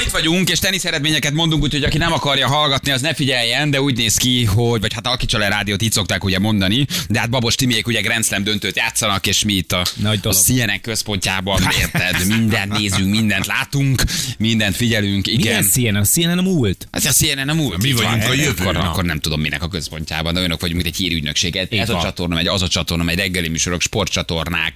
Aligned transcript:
itt 0.00 0.10
vagyunk, 0.10 0.50
és 0.50 0.58
tenisz 0.58 0.84
eredményeket 0.84 1.32
mondunk, 1.32 1.62
úgyhogy 1.62 1.84
aki 1.84 1.98
nem 1.98 2.12
akarja 2.12 2.48
hallgatni, 2.48 2.90
az 2.90 3.00
ne 3.00 3.14
figyeljen, 3.14 3.70
de 3.70 3.80
úgy 3.80 3.96
néz 3.96 4.16
ki, 4.16 4.44
hogy, 4.44 4.80
vagy 4.80 4.92
hát 4.92 5.06
alkítsa 5.06 5.38
le 5.38 5.48
rádiót, 5.48 5.82
így 5.82 5.92
szokták 5.92 6.24
ugye 6.24 6.38
mondani, 6.38 6.86
de 7.08 7.18
hát 7.18 7.30
Babos 7.30 7.54
Timiék 7.54 7.86
ugye 7.86 8.00
Grand 8.00 8.24
Slam 8.24 8.44
döntőt 8.44 8.76
játszanak, 8.76 9.26
és 9.26 9.44
mi 9.44 9.52
itt 9.52 9.72
a, 9.72 9.86
Nagy 9.94 10.18
a. 10.22 10.32
CNN 10.32 10.80
központjában, 10.80 11.62
érted, 11.80 12.26
mindent 12.26 12.78
nézünk, 12.78 13.10
mindent 13.10 13.46
látunk, 13.46 14.02
mindent 14.38 14.76
figyelünk, 14.76 15.26
igen. 15.26 15.40
Milyen 15.40 15.62
CNN? 15.62 15.96
A 15.96 16.04
CNN 16.04 16.38
a 16.38 16.42
múlt. 16.42 16.88
Ez 16.90 17.04
a 17.04 17.10
CNN 17.10 17.44
nem 17.44 17.60
úgy. 17.60 17.82
Mi 17.82 17.92
vagyunk 17.92 18.22
van. 18.22 18.30
a 18.30 18.34
jövő. 18.34 18.64
Akkor, 18.64 18.76
akkor 18.76 19.04
nem 19.04 19.20
tudom 19.20 19.40
minek 19.40 19.62
a 19.62 19.68
központjában, 19.68 20.34
de 20.34 20.40
önök 20.40 20.60
vagyunk, 20.60 20.82
mint 20.82 20.94
egy 20.94 21.00
hírügynökség. 21.00 21.56
Ez 21.56 21.66
Így 21.70 21.78
a 21.78 21.92
van. 21.92 22.02
csatorna 22.02 22.34
megy, 22.34 22.46
az 22.46 22.62
a 22.62 22.68
csatorna 22.68 23.02
megy, 23.04 23.16
reggeli 23.16 23.48
műsorok, 23.48 23.80
sportcsatornák, 23.80 24.74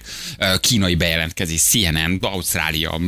kínai 0.59 0.95
bejelentkezés, 0.95 1.61
CNN, 1.61 2.17
Ausztrália, 2.21 2.99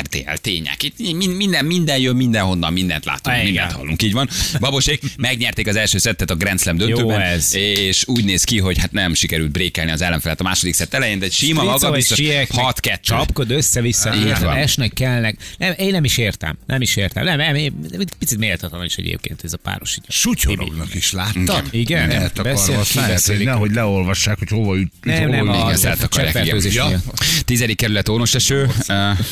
RTL 0.00 0.34
tények. 0.40 0.82
Itt 0.82 0.98
minden, 1.36 1.64
minden 1.64 1.98
jön, 1.98 2.16
mindenhonnan, 2.16 2.72
mindent 2.72 3.04
látunk, 3.04 3.36
Igen. 3.36 3.46
mindent 3.46 3.72
hallunk, 3.72 4.02
így 4.02 4.12
van. 4.12 4.28
Babosék 4.60 5.02
megnyerték 5.16 5.66
az 5.66 5.76
első 5.76 5.98
szettet 5.98 6.30
a 6.30 6.34
Grand 6.34 6.60
Slam 6.60 6.76
döntőben, 6.76 7.20
ez. 7.20 7.54
és 7.54 8.04
úgy 8.06 8.24
néz 8.24 8.44
ki, 8.44 8.58
hogy 8.58 8.78
hát 8.78 8.92
nem 8.92 9.14
sikerült 9.14 9.50
brékelni 9.50 9.90
az 9.90 10.00
ellenfelet 10.02 10.40
a 10.40 10.42
második 10.42 10.74
szett 10.74 10.94
elején, 10.94 11.18
de 11.18 11.24
egy 11.24 11.32
sima 11.32 11.62
maga 11.62 11.90
biztos 11.90 12.16
sieknek 12.16 12.74
6-2. 12.82 13.00
Csapkod 13.00 13.50
össze-vissza, 13.50 14.14
van. 14.40 14.56
esnek, 14.56 14.92
kelnek. 14.92 15.36
Nem, 15.58 15.74
én 15.76 15.90
nem 15.90 16.04
is 16.04 16.18
értem. 16.18 16.58
Nem 16.66 16.80
is 16.80 16.96
értem. 16.96 17.24
Nem, 17.24 17.36
nem, 17.36 17.54
én, 17.54 17.74
picit 18.18 18.38
méltatlan 18.38 18.84
is 18.84 18.96
egyébként 18.96 19.44
ez 19.44 19.52
a 19.52 19.56
páros. 19.56 19.96
így. 19.96 20.04
Sutyorognak 20.08 20.94
is, 20.94 21.12
láttad? 21.12 21.64
Igen. 21.70 22.30
Beszél- 22.42 22.94
lehet, 22.94 23.26
hogy 23.26 23.44
nehogy 23.44 23.72
leolvassák, 23.72 24.38
hogy 24.38 24.48
hova 24.48 24.76
üt. 24.76 24.92
Nem, 25.02 25.16
hova 25.20 25.30
nem, 25.30 25.48
üt. 25.48 25.54
a 25.54 25.64
Igen, 25.64 25.76
szeret 25.76 26.02
akarják, 26.02 26.32
cseppfertőzés 26.34 26.72
igen. 26.72 26.86
miatt. 26.86 27.18
Tizedik 27.44 27.76
kerület 27.76 28.08
ónoseső. 28.08 28.70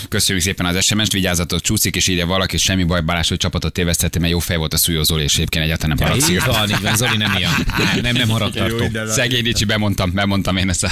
Köszönjük 0.09 0.45
szépen 0.45 0.67
az 0.67 0.85
SMS-t, 0.85 1.13
vigyázzatok, 1.59 1.63
csúszik, 1.63 1.97
és 1.97 2.09
írja 2.09 2.27
valaki, 2.27 2.57
semmi 2.57 2.85
baj, 2.85 3.01
Balázs, 3.01 3.29
hogy 3.29 3.37
csapatot 3.37 3.73
tévesztettem, 3.73 4.21
mert 4.21 4.33
jó 4.33 4.39
fej 4.39 4.57
volt 4.57 4.73
a 4.75 4.77
Szújó 4.77 5.03
Zoli, 5.03 5.23
és 5.23 5.35
egyébként 5.35 5.65
egyáltalán 5.65 5.97
nem 5.97 6.07
haragszik. 6.07 6.35
Így 6.35 6.45
van, 6.45 6.69
így 6.71 6.81
van, 6.83 6.97
Zoli 6.97 7.17
nem 7.17 7.35
ilyen. 7.37 7.51
Nem, 7.79 8.01
nem, 8.03 8.15
nem 8.15 8.29
haragtartó. 8.29 8.85
Szegény 9.07 9.43
Ricsi, 9.45 9.65
bemondtam, 9.65 10.13
bemondtam 10.13 10.57
én 10.57 10.69
ezt 10.69 10.85
a 10.85 10.91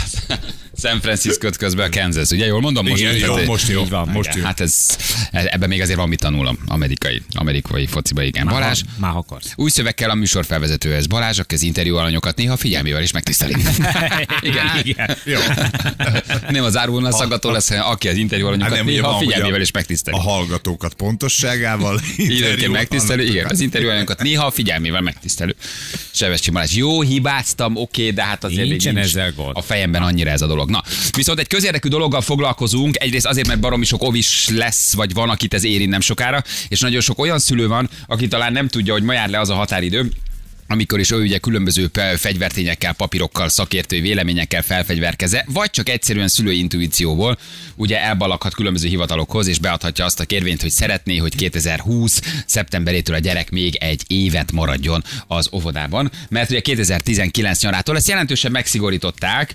San 0.78 1.00
Francisco-t 1.00 1.56
közben 1.56 1.91
a 1.92 1.98
Kansas, 2.00 2.31
ugye 2.31 2.47
jól 2.47 2.61
mondom? 2.61 2.87
Most, 2.87 3.00
Igen, 3.03 3.17
jó, 3.17 3.37
most 3.44 3.69
jó, 3.69 3.84
van. 3.84 4.09
most 4.09 4.34
jó. 4.34 4.42
Hát 4.42 4.61
ez, 4.61 4.87
ebben 5.31 5.69
még 5.69 5.81
azért 5.81 5.98
van 5.98 6.09
mit 6.09 6.19
tanulom, 6.20 6.59
amerikai, 6.67 7.22
amerikai 7.33 7.87
fociba, 7.87 8.22
igen. 8.22 8.47
Balázs, 8.47 8.81
Már 8.98 9.17
akarsz. 9.17 9.53
új 9.56 9.70
szöveg 9.70 9.94
kell 9.94 10.11
a 10.11 10.14
műsor 10.14 10.44
felvezetőhez. 10.44 11.06
Balázs, 11.06 11.39
aki 11.39 11.55
az 11.55 11.62
interjú 11.62 11.97
alanyokat 11.97 12.37
néha 12.37 12.56
figyelmével 12.56 13.03
is 13.03 13.12
megtiszteli. 13.12 13.55
Igen. 14.41 14.67
Igen. 14.83 15.17
Jó. 15.25 15.39
Nem 16.50 16.64
az 16.64 16.77
árvonal 16.77 17.12
szaggató 17.12 17.50
lesz, 17.50 17.70
aki 17.70 18.09
az 18.09 18.17
interjú 18.17 18.47
alanyokat 18.47 18.77
Hát 18.77 18.84
néha 18.84 19.19
figyelmével 19.19 19.59
a- 19.59 19.62
is 19.62 19.70
megtiszteli. 19.70 20.17
A 20.17 20.20
hallgatókat 20.47 20.94
pontosságával. 20.94 22.00
Időnként 22.16 22.72
megtisztelő, 22.72 23.22
igen, 23.22 23.47
az 23.50 23.61
interjú 23.61 23.89
alanyokat 23.89 24.22
néha 24.22 24.50
figyelmével 24.50 25.00
megtisztelő. 25.00 25.55
Sevescsi 26.11 26.50
Balázs, 26.50 26.75
jó, 26.75 27.00
hibáztam, 27.03 27.77
oké, 27.77 28.11
de 28.11 28.25
hát 28.25 28.44
azért 28.44 28.69
Nincsen 28.69 28.94
nincs 28.94 29.06
ezzel 29.06 29.33
gond. 29.33 29.50
a 29.56 29.62
fejemben 29.62 30.03
annyira 30.03 30.30
ez 30.30 30.42
a 30.42 30.47
dolog. 30.47 30.70
Na, 30.70 30.83
viszont 31.16 31.38
egy 31.38 31.47
közérdekű 31.47 31.88
dologgal 31.88 32.20
foglalkozunk, 32.20 32.97
egyrészt 33.03 33.27
azért, 33.27 33.47
mert 33.47 33.61
baromi 33.61 33.84
sok 33.84 34.03
ovis 34.03 34.48
lesz, 34.48 34.94
vagy 34.94 35.12
van, 35.12 35.30
akit 35.30 35.55
ez 35.55 35.64
érint 35.64 35.91
nem 35.91 36.00
sokára, 36.00 36.42
és 36.69 36.81
nagyon 36.81 37.00
sok 37.00 37.19
olyan 37.19 37.38
szülő 37.38 37.69
van, 37.69 37.91
aki 38.06 38.28
talán 38.28 38.53
nem 38.53 38.69
tudja, 38.69 38.92
hogy 38.92 39.03
ma 39.03 39.12
jár 39.12 39.28
le 39.28 39.41
az 39.41 39.50
a 39.50 39.55
határidő, 39.55 40.10
amikor 40.69 41.00
is 41.00 41.11
ő 41.11 41.20
ugye 41.20 41.39
különböző 41.39 41.91
fegyvertényekkel, 42.17 42.92
papírokkal, 42.92 43.48
szakértői 43.48 44.00
véleményekkel 44.00 44.62
felfegyverkeze, 44.62 45.45
vagy 45.48 45.70
csak 45.70 45.89
egyszerűen 45.89 46.28
szülői 46.28 46.59
intuícióból 46.59 47.39
ugye 47.77 48.03
elbalakhat 48.03 48.55
különböző 48.55 48.89
hivatalokhoz, 48.89 49.47
és 49.47 49.59
beadhatja 49.59 50.05
azt 50.05 50.20
a 50.20 50.25
kérvényt, 50.25 50.61
hogy 50.61 50.70
szeretné, 50.70 51.17
hogy 51.17 51.34
2020 51.34 52.20
szeptemberétől 52.47 53.17
a 53.17 53.19
gyerek 53.19 53.50
még 53.50 53.75
egy 53.75 54.03
évet 54.06 54.53
maradjon 54.53 55.05
az 55.27 55.48
óvodában, 55.53 56.11
mert 56.28 56.50
ugye 56.50 56.61
2019 56.61 57.62
nyarától 57.62 57.97
ezt 57.97 58.09
jelentősen 58.09 58.50
megszigorították, 58.50 59.54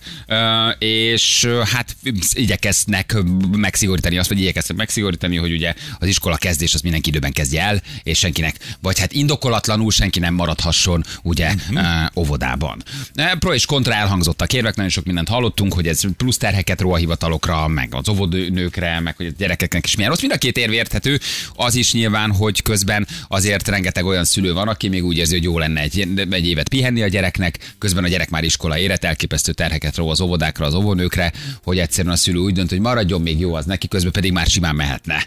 és 0.79 1.47
hát 1.63 1.95
igyekeznek 2.33 3.15
megszigorítani 3.51 4.17
azt, 4.17 4.29
vagy 4.29 4.39
igyekeztek 4.39 4.75
megszigorítani, 4.75 5.35
hogy 5.35 5.51
ugye 5.51 5.73
az 5.99 6.07
iskola 6.07 6.35
kezdés 6.35 6.73
az 6.73 6.81
mindenki 6.81 7.09
időben 7.09 7.31
kezdje 7.31 7.61
el, 7.61 7.81
és 8.03 8.17
senkinek, 8.17 8.55
vagy 8.81 8.99
hát 8.99 9.13
indokolatlanul 9.13 9.91
senki 9.91 10.19
nem 10.19 10.33
maradhasson 10.33 11.00
ugye 11.23 11.53
uh-huh. 11.69 11.85
óvodában. 12.15 12.83
E, 13.13 13.35
Pro 13.39 13.53
és 13.53 13.65
kontra 13.65 13.93
elhangzott 13.93 14.41
a 14.41 14.45
kérvek, 14.45 14.75
nagyon 14.75 14.91
sok 14.91 15.05
mindent 15.05 15.29
hallottunk, 15.29 15.73
hogy 15.73 15.87
ez 15.87 16.01
plusz 16.17 16.37
terheket 16.37 16.81
ró 16.81 16.93
a 16.93 16.95
hivatalokra, 16.95 17.67
meg 17.67 17.95
az 17.95 18.09
óvodnőkre, 18.09 18.99
meg 18.99 19.15
hogy 19.15 19.25
a 19.25 19.31
gyerekeknek 19.37 19.85
is 19.85 19.95
milyen 19.95 20.09
rossz. 20.09 20.21
Mind 20.21 20.33
a 20.33 20.37
két 20.37 20.57
érv 20.57 20.71
érthető. 20.71 21.19
Az 21.55 21.75
is 21.75 21.93
nyilván, 21.93 22.31
hogy 22.31 22.61
közben 22.61 23.07
azért 23.27 23.67
rengeteg 23.67 24.05
olyan 24.05 24.23
szülő 24.23 24.53
van, 24.53 24.67
aki 24.67 24.87
még 24.87 25.05
úgy 25.05 25.17
érzi, 25.17 25.33
hogy 25.33 25.43
jó 25.43 25.57
lenne 25.57 25.81
egy, 25.81 26.07
egy 26.29 26.47
évet 26.47 26.69
pihenni 26.69 27.01
a 27.01 27.07
gyereknek, 27.07 27.73
közben 27.77 28.03
a 28.03 28.07
gyerek 28.07 28.29
már 28.29 28.43
iskola 28.43 28.77
éret, 28.77 29.03
elképesztő 29.03 29.51
terheket 29.51 29.95
ró 29.95 30.09
az 30.09 30.21
óvodákra, 30.21 30.65
az 30.65 30.73
óvónőkre, 30.73 31.31
hogy 31.63 31.79
egyszerűen 31.79 32.13
a 32.13 32.17
szülő 32.17 32.39
úgy 32.39 32.53
dönt, 32.53 32.69
hogy 32.69 32.79
maradjon 32.79 33.21
még 33.21 33.39
jó 33.39 33.53
az 33.53 33.65
neki, 33.65 33.87
közben 33.87 34.11
pedig 34.11 34.31
már 34.31 34.45
simán 34.45 34.75
mehetne. 34.75 35.25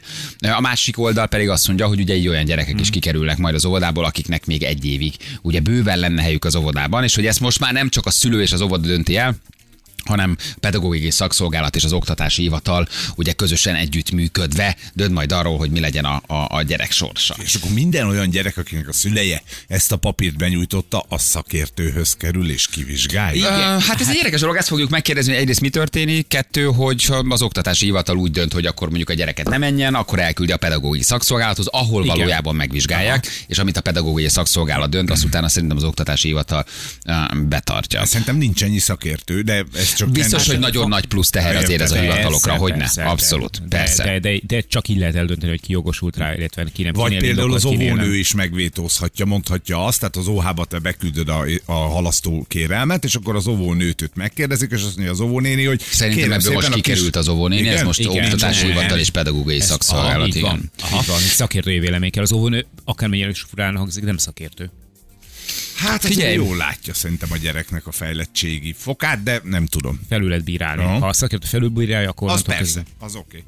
A 0.57 0.61
másik 0.61 0.99
oldal 0.99 1.27
pedig 1.27 1.49
azt 1.49 1.67
mondja, 1.67 1.87
hogy 1.87 2.01
ugye 2.01 2.15
így 2.15 2.29
olyan 2.29 2.45
gyerekek 2.45 2.81
is 2.81 2.91
kikerülnek 2.91 3.37
majd 3.37 3.55
az 3.55 3.65
óvodából, 3.65 4.05
akiknek 4.05 4.47
még 4.47 4.63
egy 4.63 4.85
évig 4.85 5.15
ugye 5.43 5.61
bőven 5.65 5.99
lenne 5.99 6.23
helyük 6.23 6.45
az 6.45 6.57
óvodában, 6.57 7.03
és 7.03 7.15
hogy 7.15 7.27
ezt 7.27 7.41
most 7.41 7.61
már 7.61 7.73
nem 7.73 7.89
csak 7.89 8.07
a 8.07 8.11
szülő 8.11 8.43
és 8.43 8.53
az 8.53 8.61
óvoda 8.61 8.87
dönti 8.87 9.17
el, 9.17 9.35
hanem 10.05 10.37
pedagógiai 10.61 11.11
szakszolgálat 11.11 11.77
és 11.77 11.85
az 11.85 11.93
oktatási 11.93 12.43
hivatal 12.43 12.89
ugye 13.17 13.33
közösen 13.33 13.75
együttműködve 13.75 14.77
dönt 14.93 15.13
majd 15.13 15.33
arról, 15.33 15.57
hogy 15.57 15.71
mi 15.71 15.81
legyen 15.81 16.05
a, 16.05 16.23
a, 16.27 16.57
a 16.57 16.63
gyerek 16.63 16.91
sorsa. 16.91 17.37
És 17.43 17.55
akkor 17.55 17.71
minden 17.71 18.07
olyan 18.07 18.31
gyerek, 18.31 18.57
akinek 18.57 18.89
a 18.89 18.93
szüleje 18.93 19.43
ezt 19.69 19.93
a 19.93 19.97
papírt 19.97 20.37
benyújtotta, 20.37 21.05
a 21.09 21.19
szakértőhöz 21.19 22.15
kerül 22.17 22.51
és 22.51 22.67
kivizsgálja. 22.67 23.49
Ö, 23.49 23.61
hát 23.61 24.01
ez 24.01 24.09
egy 24.09 24.17
érdekes 24.17 24.41
dolog, 24.41 24.57
ezt 24.57 24.69
fogjuk 24.69 24.91
megkérdezni, 24.91 25.33
hogy 25.33 25.41
egyrészt 25.41 25.61
mi 25.61 25.69
történik, 25.69 26.29
kettő, 26.29 26.65
hogy 26.65 27.09
az 27.29 27.43
oktatási 27.43 27.85
hivatal 27.85 28.17
úgy 28.17 28.31
dönt, 28.31 28.53
hogy 28.53 28.67
akkor 28.67 28.87
mondjuk 28.89 29.09
a 29.11 29.15
gyereket 29.15 29.49
nem 29.49 29.61
menjen, 29.61 29.95
akkor 29.95 30.19
elküldi 30.19 30.53
a 30.53 30.57
pedagógiai 30.57 31.03
szakszolgálathoz, 31.03 31.67
ahol 31.67 32.05
Igen. 32.05 32.17
valójában 32.17 32.55
megvizsgálják, 32.55 33.25
Aha. 33.27 33.35
és 33.47 33.59
amit 33.59 33.77
a 33.77 33.81
pedagógiai 33.81 34.29
szakszolgálat 34.29 34.91
dönt, 34.91 35.11
azt 35.11 35.25
utána 35.25 35.49
szerintem 35.49 35.77
az 35.77 35.85
oktatási 35.85 36.29
hivatal 36.29 36.65
betartja. 37.49 38.05
Szerintem 38.05 38.37
nincs 38.37 38.63
ennyi 38.63 38.79
szakértő, 38.79 39.43
de 39.43 39.65
ez 39.75 39.94
Biztos, 40.03 40.47
hogy 40.49 40.59
nagyon 40.59 40.89
nagy 40.89 41.07
plusz 41.07 41.31
teher 41.31 41.57
azért 41.57 41.81
ez 41.81 41.91
a 41.93 42.01
hivatalokra, 42.01 42.55
hogy 42.55 42.75
ne. 42.75 43.05
Abszolút, 43.05 43.63
persze. 43.69 44.19
De, 44.47 44.61
csak 44.61 44.89
így 44.89 44.99
lehet 44.99 45.15
eldönteni, 45.15 45.51
hogy 45.51 45.61
ki 45.61 45.73
jogosult 45.73 46.17
rá, 46.17 46.35
illetve 46.35 46.67
ki 46.73 46.83
nem. 46.83 46.93
Vagy 46.93 47.17
például 47.17 47.55
az 47.55 47.65
óvónő 47.65 48.17
is 48.17 48.35
megvétózhatja, 48.35 49.25
mondhatja 49.25 49.85
azt, 49.87 49.99
tehát 49.99 50.17
az 50.17 50.27
óhába 50.27 50.65
te 50.65 50.79
beküldöd 50.79 51.29
a, 51.29 51.45
a 51.65 51.73
halasztó 51.73 52.45
kérelmet, 52.49 53.05
és 53.05 53.15
akkor 53.15 53.37
az 53.37 53.47
óvónőt 53.47 54.03
őt 54.03 54.15
megkérdezik, 54.15 54.71
és 54.71 54.83
azt 54.83 54.95
mondja 54.97 55.13
az 55.13 55.21
óvónéni, 55.21 55.65
hogy 55.65 55.81
Szerintem 55.81 56.33
ebből 56.33 56.53
most 56.53 56.69
a 56.69 56.71
kis- 56.71 56.83
kikerült 56.83 57.17
az 57.17 57.29
óvónéni, 57.29 57.67
ez 57.67 57.73
Igen? 57.73 57.85
most 57.87 58.01
Igen, 58.01 58.25
oktatási 58.25 58.67
hivatal 58.67 58.99
és 58.99 59.11
pedagógiai 59.11 59.61
Ez- 59.61 59.67
szakszolgálat, 59.67 60.27
így 60.27 60.37
igen. 60.37 60.71
van. 60.81 61.01
Így 61.01 61.07
van, 61.07 61.19
szakértői 61.19 61.79
vélemény 61.79 62.11
kell. 62.11 62.23
Az 62.23 62.33
óvónő, 62.33 62.67
akármennyire 62.85 63.29
is 63.29 63.41
furán 63.51 63.77
hangzik, 63.77 64.05
nem 64.05 64.17
szakértő. 64.17 64.71
Hát 65.85 66.05
Figyelj. 66.05 66.35
Jól 66.35 66.57
látja 66.57 66.95
szerintem 66.95 67.29
a 67.33 67.37
gyereknek 67.37 67.87
a 67.87 67.93
fejlettségi 67.93 68.73
fokát, 68.79 69.23
de 69.23 69.41
nem 69.45 69.67
tudom. 69.67 70.01
Felül 70.09 70.29
lehet 70.29 70.45
bírálni. 70.45 70.83
Aha. 70.83 70.99
Ha 70.99 71.07
a 71.07 71.13
szakértő 71.13 71.47
felülbírálja, 71.47 72.09
akkor 72.09 72.31
Az 72.31 72.43
persze, 72.43 72.83
az 72.99 73.15
oké. 73.15 73.45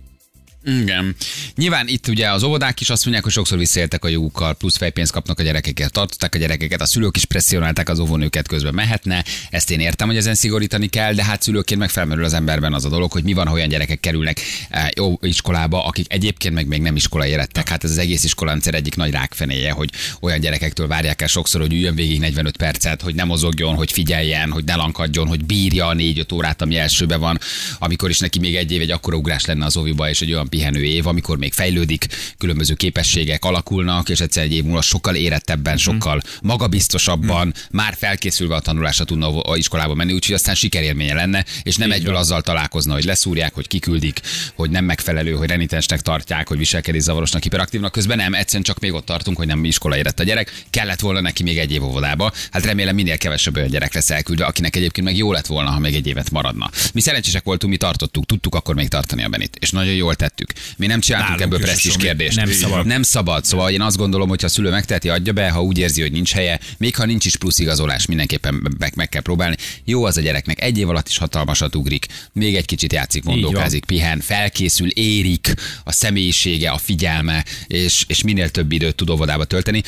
Igen. 0.66 1.16
Nyilván 1.56 1.88
itt 1.88 2.08
ugye 2.08 2.30
az 2.30 2.42
óvodák 2.42 2.80
is 2.80 2.90
azt 2.90 3.02
mondják, 3.02 3.24
hogy 3.24 3.34
sokszor 3.34 3.58
visszaéltek 3.58 4.04
a 4.04 4.08
jogukkal, 4.08 4.54
plusz 4.54 4.76
fejpénzt 4.76 5.12
kapnak 5.12 5.38
a 5.38 5.42
gyerekekért, 5.42 5.92
tartották 5.92 6.34
a 6.34 6.38
gyerekeket, 6.38 6.80
a 6.80 6.86
szülők 6.86 7.16
is 7.16 7.24
presszionálták 7.24 7.88
az 7.88 7.98
óvónőket 7.98 8.48
közben 8.48 8.74
mehetne. 8.74 9.24
Ezt 9.50 9.70
én 9.70 9.80
értem, 9.80 10.06
hogy 10.06 10.16
ezen 10.16 10.34
szigorítani 10.34 10.86
kell, 10.86 11.12
de 11.12 11.24
hát 11.24 11.42
szülőként 11.42 11.80
meg 11.80 11.90
felmerül 11.90 12.24
az 12.24 12.32
emberben 12.32 12.74
az 12.74 12.84
a 12.84 12.88
dolog, 12.88 13.12
hogy 13.12 13.24
mi 13.24 13.32
van, 13.32 13.46
ha 13.46 13.52
olyan 13.52 13.68
gyerekek 13.68 14.00
kerülnek 14.00 14.40
eh, 14.68 14.88
jó 14.96 15.18
iskolába, 15.20 15.84
akik 15.84 16.12
egyébként 16.12 16.54
meg 16.54 16.66
még 16.66 16.80
nem 16.80 16.96
iskola 16.96 17.26
érettek. 17.26 17.68
Hát 17.68 17.84
ez 17.84 17.90
az 17.90 17.98
egész 17.98 18.24
iskolandszer 18.24 18.74
egyik 18.74 18.96
nagy 18.96 19.10
rákfenéje, 19.10 19.70
hogy 19.70 19.90
olyan 20.20 20.40
gyerekektől 20.40 20.86
várják 20.86 21.22
el 21.22 21.28
sokszor, 21.28 21.60
hogy 21.60 21.72
üljön 21.72 21.94
végig 21.94 22.20
45 22.20 22.56
percet, 22.56 23.02
hogy 23.02 23.14
nem 23.14 23.26
mozogjon, 23.26 23.74
hogy 23.74 23.92
figyeljen, 23.92 24.50
hogy 24.50 24.64
ne 24.64 24.74
lankadjon, 24.74 25.26
hogy 25.26 25.44
bírja 25.44 25.86
a 25.86 25.94
4-5 25.94 26.34
órát, 26.34 26.62
ami 26.62 26.76
elsőbe 26.76 27.16
van, 27.16 27.38
amikor 27.78 28.10
is 28.10 28.18
neki 28.18 28.38
még 28.38 28.56
egy 28.56 28.72
év 28.72 28.80
egy 28.80 28.90
akkora 28.90 29.16
ugrás 29.16 29.44
lenne 29.44 29.64
az 29.64 29.76
óviba, 29.76 30.08
és 30.08 30.20
egy 30.20 30.32
olyan 30.32 30.48
pihenő 30.56 30.84
év, 30.84 31.06
amikor 31.06 31.38
még 31.38 31.52
fejlődik, 31.52 32.06
különböző 32.38 32.74
képességek 32.74 33.44
alakulnak, 33.44 34.08
és 34.08 34.20
egyszer 34.20 34.42
egy 34.42 34.52
év 34.52 34.64
múlva 34.64 34.80
sokkal 34.80 35.14
érettebben, 35.14 35.76
sokkal 35.76 36.22
magabiztosabban, 36.42 37.54
már 37.70 37.94
felkészülve 37.98 38.54
a 38.54 38.60
tanulásra 38.60 39.04
tudna 39.04 39.40
a 39.40 39.56
iskolába 39.56 39.94
menni, 39.94 40.12
úgyhogy 40.12 40.34
aztán 40.34 40.54
sikerélménye 40.54 41.14
lenne, 41.14 41.44
és 41.62 41.76
nem 41.76 41.92
egyből 41.92 42.16
azzal 42.16 42.42
találkozna, 42.42 42.92
hogy 42.92 43.04
leszúrják, 43.04 43.54
hogy 43.54 43.68
kiküldik, 43.68 44.20
hogy 44.54 44.70
nem 44.70 44.84
megfelelő, 44.84 45.32
hogy 45.32 45.48
renitensnek 45.48 46.00
tartják, 46.00 46.48
hogy 46.48 46.58
viselkedészavarosnak, 46.58 47.42
hiperaktívnak, 47.42 47.92
közben 47.92 48.16
nem, 48.16 48.34
egyszerűen 48.34 48.62
csak 48.62 48.78
még 48.78 48.92
ott 48.92 49.06
tartunk, 49.06 49.36
hogy 49.36 49.46
nem 49.46 49.64
iskola 49.64 49.96
érett 49.96 50.20
a 50.20 50.22
gyerek, 50.22 50.64
kellett 50.70 51.00
volna 51.00 51.20
neki 51.20 51.42
még 51.42 51.58
egy 51.58 51.72
év 51.72 51.84
óvodába. 51.84 52.32
Hát 52.50 52.64
remélem 52.64 52.94
minél 52.94 53.18
kevesebb 53.18 53.56
olyan 53.56 53.68
gyerek 53.68 53.94
lesz 53.94 54.10
elküldve, 54.10 54.44
akinek 54.44 54.76
egyébként 54.76 55.06
meg 55.06 55.16
jó 55.16 55.32
lett 55.32 55.46
volna, 55.46 55.70
ha 55.70 55.78
még 55.78 55.94
egy 55.94 56.06
évet 56.06 56.30
maradna. 56.30 56.70
Mi 56.92 57.00
szerencsések 57.00 57.44
voltunk, 57.44 57.72
mi 57.72 57.78
tartottuk, 57.78 58.26
tudtuk 58.26 58.54
akkor 58.54 58.74
még 58.74 58.88
tartani 58.88 59.24
a 59.24 59.28
Benit, 59.28 59.56
és 59.60 59.70
nagyon 59.70 59.94
jól 59.94 60.14
tettük. 60.14 60.45
Megtettük. 60.46 60.78
Mi 60.78 60.86
nem 60.86 61.00
csináltunk 61.00 61.38
Nálunk 61.38 61.54
ebből 61.54 61.66
is 61.66 61.72
presztis 61.72 61.96
kérdést. 61.96 62.36
Nem 62.36 62.50
szabad. 62.50 62.86
Nem 62.86 63.02
szabad. 63.02 63.44
Szóval 63.44 63.70
én 63.70 63.80
azt 63.80 63.96
gondolom, 63.96 64.28
hogy 64.28 64.40
ha 64.40 64.46
a 64.46 64.50
szülő 64.50 64.70
megteheti, 64.70 65.08
adja 65.08 65.32
be, 65.32 65.50
ha 65.50 65.62
úgy 65.62 65.78
érzi, 65.78 66.00
hogy 66.00 66.12
nincs 66.12 66.32
helye, 66.32 66.60
még 66.78 66.96
ha 66.96 67.04
nincs 67.04 67.24
is 67.24 67.36
plusz 67.36 67.58
igazolás, 67.58 68.06
mindenképpen 68.06 68.74
meg, 68.78 68.92
meg 68.96 69.08
kell 69.08 69.22
próbálni. 69.22 69.56
Jó 69.84 70.04
az 70.04 70.16
a 70.16 70.20
gyereknek, 70.20 70.62
egy 70.62 70.78
év 70.78 70.88
alatt 70.88 71.08
is 71.08 71.18
hatalmasat 71.18 71.74
ugrik, 71.74 72.06
még 72.32 72.54
egy 72.54 72.64
kicsit 72.64 72.92
játszik, 72.92 73.24
mondókázik, 73.24 73.84
pihen, 73.84 74.20
felkészül, 74.20 74.88
érik 74.88 75.54
a 75.84 75.92
személyisége, 75.92 76.70
a 76.70 76.78
figyelme, 76.78 77.44
és, 77.66 78.04
és 78.08 78.22
minél 78.22 78.48
több 78.50 78.72
időt 78.72 78.94
tud 78.94 79.10
óvodába 79.10 79.44
tölteni 79.44 79.82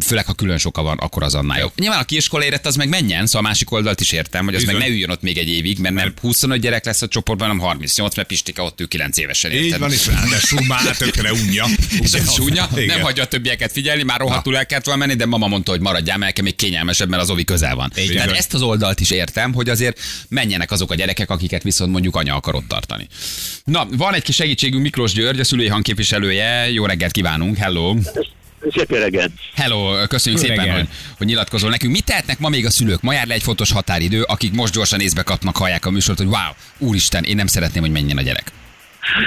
főleg 0.00 0.26
ha 0.26 0.32
külön 0.32 0.58
soka 0.58 0.82
van, 0.82 0.98
akkor 0.98 1.22
az 1.22 1.34
annál 1.34 1.58
jobb. 1.58 1.72
Nyilván 1.76 1.98
a 1.98 2.04
kiiskola 2.04 2.44
érett 2.44 2.66
az 2.66 2.76
meg 2.76 2.88
menjen, 2.88 3.26
szóval 3.26 3.44
a 3.44 3.48
másik 3.48 3.70
oldalt 3.70 4.00
is 4.00 4.12
értem, 4.12 4.44
hogy 4.44 4.54
az 4.54 4.60
Bizony. 4.60 4.76
meg 4.76 4.88
ne 4.88 4.94
üljön 4.94 5.10
ott 5.10 5.22
még 5.22 5.38
egy 5.38 5.48
évig, 5.48 5.78
mert 5.78 5.94
nem 5.94 6.14
25 6.20 6.60
gyerek 6.60 6.84
lesz 6.84 7.02
a 7.02 7.08
csoportban, 7.08 7.48
hanem 7.48 7.62
38, 7.62 8.16
mert 8.16 8.28
Pistika 8.28 8.62
ott 8.62 8.80
ül 8.80 8.88
9 8.88 9.18
évesen. 9.18 9.52
Így 9.52 9.64
érted? 9.64 9.80
van, 9.80 9.92
és 9.92 10.03
ráadásul 10.06 10.60
már 10.68 10.96
tökre 10.96 11.32
unja. 11.32 11.66
És 12.02 12.10
csúnya, 12.34 12.68
Igen. 12.72 12.86
nem 12.86 13.00
hagyja 13.00 13.22
a 13.22 13.26
többieket 13.26 13.72
figyelni, 13.72 14.02
már 14.02 14.20
rohadtul 14.20 14.56
el 14.56 14.66
kellett 14.66 14.84
volna 14.84 15.06
menni, 15.06 15.18
de 15.18 15.26
mama 15.26 15.46
mondta, 15.46 15.70
hogy 15.70 15.80
maradjál, 15.80 16.18
mert 16.18 16.42
még 16.42 16.56
kényelmesebb, 16.56 17.08
mert 17.08 17.22
az 17.22 17.30
ovi 17.30 17.44
közel 17.44 17.74
van. 17.74 17.92
Így 17.98 18.12
Tehát 18.12 18.30
ezt 18.30 18.54
az 18.54 18.62
oldalt 18.62 19.00
is 19.00 19.10
értem, 19.10 19.52
hogy 19.52 19.68
azért 19.68 20.00
menjenek 20.28 20.70
azok 20.70 20.90
a 20.90 20.94
gyerekek, 20.94 21.30
akiket 21.30 21.62
viszont 21.62 21.92
mondjuk 21.92 22.16
anya 22.16 22.34
akar 22.34 22.54
ott 22.54 22.68
tartani. 22.68 23.06
Na, 23.64 23.86
van 23.96 24.14
egy 24.14 24.22
kis 24.22 24.34
segítségünk, 24.34 24.82
Miklós 24.82 25.12
György, 25.12 25.40
a 25.40 25.44
szülői 25.44 25.68
hangképviselője. 25.68 26.70
Jó 26.70 26.86
reggelt 26.86 27.12
kívánunk, 27.12 27.56
hello! 27.56 27.96
Szép 28.74 28.90
reggelt. 28.90 29.30
Hello, 29.54 30.06
köszönjük 30.06 30.42
Jó 30.42 30.48
szépen, 30.48 30.64
reggelt. 30.64 30.86
hogy, 30.86 30.96
hogy 31.16 31.26
nyilatkozol 31.26 31.70
nekünk. 31.70 31.92
Mit 31.92 32.04
tehetnek 32.04 32.38
ma 32.38 32.48
még 32.48 32.66
a 32.66 32.70
szülők? 32.70 33.00
Ma 33.00 33.12
jár 33.12 33.26
le 33.26 33.34
egy 33.34 33.42
fontos 33.42 33.72
határidő, 33.72 34.22
akik 34.22 34.52
most 34.52 34.72
gyorsan 34.72 35.00
észbe 35.00 35.22
kapnak, 35.22 35.56
hallják 35.56 35.86
a 35.86 35.90
műsort, 35.90 36.18
hogy 36.18 36.26
wow, 36.26 36.52
úristen, 36.78 37.24
én 37.24 37.36
nem 37.36 37.46
szeretném, 37.46 37.82
hogy 37.82 37.92
menjen 37.92 38.16
a 38.16 38.22
gyerek. 38.22 38.52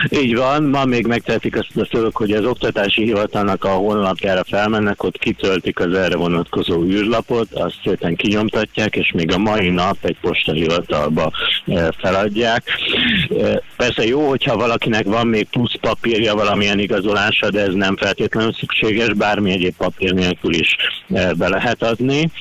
Így 0.09 0.35
van, 0.35 0.63
ma 0.63 0.85
még 0.85 1.07
megtehetik 1.07 1.57
azt 1.57 1.77
a 1.77 1.87
szülők, 1.91 2.17
hogy 2.17 2.31
az 2.31 2.45
oktatási 2.45 3.03
hivatalnak 3.03 3.63
a 3.63 3.69
honlapjára 3.69 4.43
felmennek, 4.43 5.03
ott 5.03 5.17
kitöltik 5.17 5.79
az 5.79 5.93
erre 5.93 6.15
vonatkozó 6.15 6.83
űrlapot, 6.83 7.53
azt 7.53 7.79
szépen 7.83 8.15
kinyomtatják, 8.15 8.95
és 8.95 9.11
még 9.11 9.31
a 9.31 9.37
mai 9.37 9.69
nap 9.69 9.97
egy 10.01 10.17
postahivatalba 10.21 11.31
eh, 11.65 11.87
feladják. 11.97 12.63
Eh, 13.29 13.55
Persze 13.77 14.05
jó, 14.05 14.27
hogyha 14.27 14.57
valakinek 14.57 15.05
van 15.05 15.27
még 15.27 15.47
plusz 15.49 15.75
papírja, 15.81 16.35
valamilyen 16.35 16.79
igazolása, 16.79 17.49
de 17.49 17.61
ez 17.61 17.73
nem 17.73 17.97
feltétlenül 17.97 18.53
szükséges, 18.53 19.13
bármi 19.13 19.51
egyéb 19.51 19.75
papír 19.77 20.13
nélkül 20.13 20.53
is 20.53 20.75
eh, 21.09 21.29
be 21.31 21.47
lehet 21.47 21.83
adni. 21.83 22.31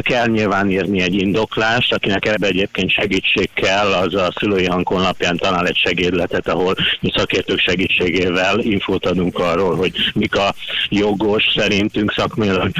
Kell 0.00 0.26
nyilván 0.26 0.70
írni 0.70 1.00
egy 1.00 1.14
indoklást, 1.14 1.92
akinek 1.92 2.26
ebbe 2.26 2.46
egyébként 2.46 2.90
segítség 2.90 3.50
kell, 3.54 3.92
az 3.92 4.14
a 4.14 4.32
szülői 4.38 4.66
hangonlapján 4.66 5.36
talál 5.36 5.66
egy 5.66 5.76
segédletet, 5.76 6.48
ahol 6.48 6.74
szakértők 7.14 7.58
segítségével 7.58 8.58
infót 8.60 9.06
adunk 9.06 9.38
arról, 9.38 9.76
hogy 9.76 9.92
mik 10.14 10.36
a 10.36 10.54
jogos, 10.88 11.44
szerintünk 11.56 12.12
szakmailag 12.12 12.70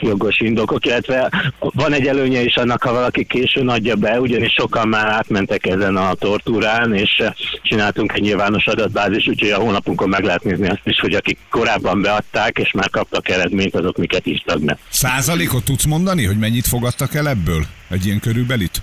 jogos 0.00 0.40
indokok, 0.40 0.86
illetve 0.86 1.30
van 1.58 1.92
egy 1.92 2.06
előnye 2.06 2.40
is 2.40 2.56
annak, 2.56 2.82
ha 2.82 2.92
valaki 2.92 3.24
későn 3.24 3.68
adja 3.68 3.94
be, 3.94 4.20
ugyanis 4.20 4.52
sokan 4.52 4.88
már 4.88 5.06
átmentek 5.06 5.66
ezen 5.66 5.96
a 5.96 6.14
tortúrán, 6.14 6.94
és 6.94 7.22
csináltunk 7.62 8.12
egy 8.12 8.22
nyilvános 8.22 8.66
adatbázis, 8.66 9.28
úgyhogy 9.28 9.50
a 9.50 9.58
honlapunkon 9.60 10.08
meg 10.08 10.24
lehet 10.24 10.44
nézni 10.44 10.68
azt 10.68 10.80
is, 10.84 11.00
hogy 11.00 11.14
akik 11.14 11.38
korábban 11.50 12.02
beadták, 12.02 12.58
és 12.58 12.72
már 12.72 12.90
kaptak 12.90 13.28
eredményt, 13.28 13.74
azok 13.74 13.96
miket 13.96 14.26
írtak 14.26 14.60
be. 14.60 14.78
Százalékot 14.88 15.64
tudsz 15.64 15.84
mondani, 15.84 16.24
hogy 16.24 16.38
mennyit 16.38 16.66
fogadtak 16.66 17.14
el 17.14 17.28
ebből? 17.28 17.64
Egy 17.90 18.06
ilyen 18.06 18.20
körülbelit? 18.20 18.82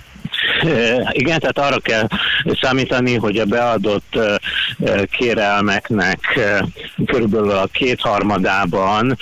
Igen, 1.22 1.40
tehát 1.40 1.58
arra 1.58 1.78
kell 1.78 2.06
számítani, 2.60 3.14
hogy 3.14 3.36
a 3.36 3.44
beadott 3.44 4.18
kérelmeknek 5.10 6.40
körülbelül 7.06 7.50
a 7.50 7.66
kétharmadában 7.72 9.16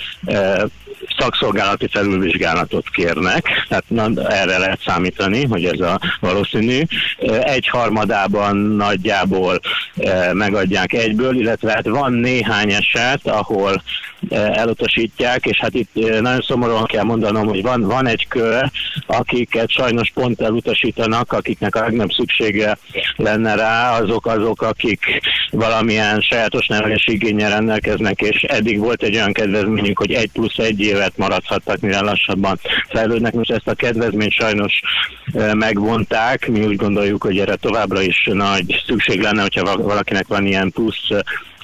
szakszolgálati 1.23 1.87
felülvizsgálatot 1.87 2.89
kérnek, 2.89 3.65
tehát 3.67 3.83
na, 3.87 4.29
erre 4.29 4.57
lehet 4.57 4.81
számítani, 4.85 5.45
hogy 5.45 5.65
ez 5.65 5.79
a 5.79 5.99
valószínű. 6.19 6.81
Egy 7.41 7.67
harmadában 7.67 8.57
nagyjából 8.57 9.59
megadják 10.33 10.93
egyből, 10.93 11.35
illetve 11.35 11.71
hát 11.71 11.87
van 11.87 12.13
néhány 12.13 12.71
eset, 12.71 13.27
ahol 13.27 13.83
elutasítják, 14.29 15.45
és 15.45 15.59
hát 15.59 15.73
itt 15.73 15.93
nagyon 16.21 16.41
szomorúan 16.41 16.85
kell 16.85 17.03
mondanom, 17.03 17.47
hogy 17.47 17.61
van, 17.61 17.81
van 17.81 18.07
egy 18.07 18.27
kör, 18.27 18.71
akiket 19.05 19.69
sajnos 19.69 20.11
pont 20.13 20.41
elutasítanak, 20.41 21.31
akiknek 21.31 21.75
a 21.75 21.79
legnagyobb 21.79 22.11
szüksége 22.11 22.77
lenne 23.15 23.55
rá, 23.55 23.97
azok 23.99 24.25
azok, 24.25 24.61
akik 24.61 25.21
valamilyen 25.53 26.21
sajátos 26.21 26.67
nevelési 26.67 27.11
igényel 27.11 27.49
rendelkeznek, 27.49 28.21
és 28.21 28.41
eddig 28.41 28.79
volt 28.79 29.03
egy 29.03 29.15
olyan 29.15 29.33
kedvezményük, 29.33 29.97
hogy 29.97 30.11
egy 30.11 30.31
plusz 30.31 30.57
egy 30.57 30.79
évet 30.79 31.17
maradhattak, 31.17 31.79
mire 31.79 31.99
lassabban 31.99 32.59
fejlődnek. 32.89 33.33
Most 33.33 33.51
ezt 33.51 33.67
a 33.67 33.73
kedvezményt 33.73 34.31
sajnos 34.31 34.81
megvonták. 35.53 36.47
Mi 36.47 36.65
úgy 36.65 36.75
gondoljuk, 36.75 37.23
hogy 37.23 37.37
erre 37.37 37.55
továbbra 37.55 38.01
is 38.01 38.29
nagy 38.31 38.83
szükség 38.87 39.21
lenne, 39.21 39.41
hogyha 39.41 39.63
val- 39.63 39.81
valakinek 39.81 40.27
van 40.27 40.45
ilyen 40.45 40.71
plusz 40.71 41.07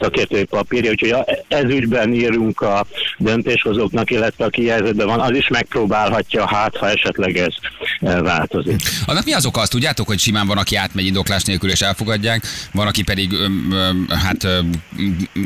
szakértői 0.01 0.43
papírja, 0.43 0.91
úgyhogy 0.91 1.15
ez 1.47 1.63
ügyben 1.63 2.13
írunk 2.13 2.61
a 2.61 2.85
döntéshozóknak, 3.17 4.11
illetve 4.11 4.45
aki 4.45 4.67
helyzetben 4.67 5.07
van, 5.07 5.19
az 5.19 5.35
is 5.35 5.47
megpróbálhatja, 5.47 6.47
hát 6.47 6.77
ha 6.77 6.89
esetleg 6.89 7.37
ez 7.37 7.53
változik. 7.99 8.81
Annak 9.05 9.25
mi 9.25 9.33
az 9.33 9.45
oka? 9.45 9.61
Azt 9.61 9.71
tudjátok, 9.71 10.07
hogy 10.07 10.19
simán 10.19 10.47
van, 10.47 10.57
aki 10.57 10.75
átmegy 10.75 11.05
indoklás 11.05 11.43
nélkül 11.43 11.69
és 11.69 11.81
elfogadják, 11.81 12.43
van, 12.71 12.87
aki 12.87 13.03
pedig 13.03 13.31
öm, 13.31 13.71
öm, 13.71 14.07
hát 14.23 14.43
öm, 14.43 14.71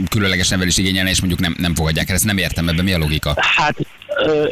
különleges 0.09 0.49
nevelés 0.49 0.77
igényelne, 0.77 1.09
és 1.09 1.19
mondjuk 1.19 1.39
nem, 1.39 1.55
nem 1.57 1.75
fogadják 1.75 2.09
el. 2.09 2.15
Ezt 2.15 2.25
nem 2.25 2.37
értem 2.37 2.69
ebben, 2.69 2.83
mi 2.83 2.93
a 2.93 2.97
logika? 2.97 3.35
Hát 3.55 3.75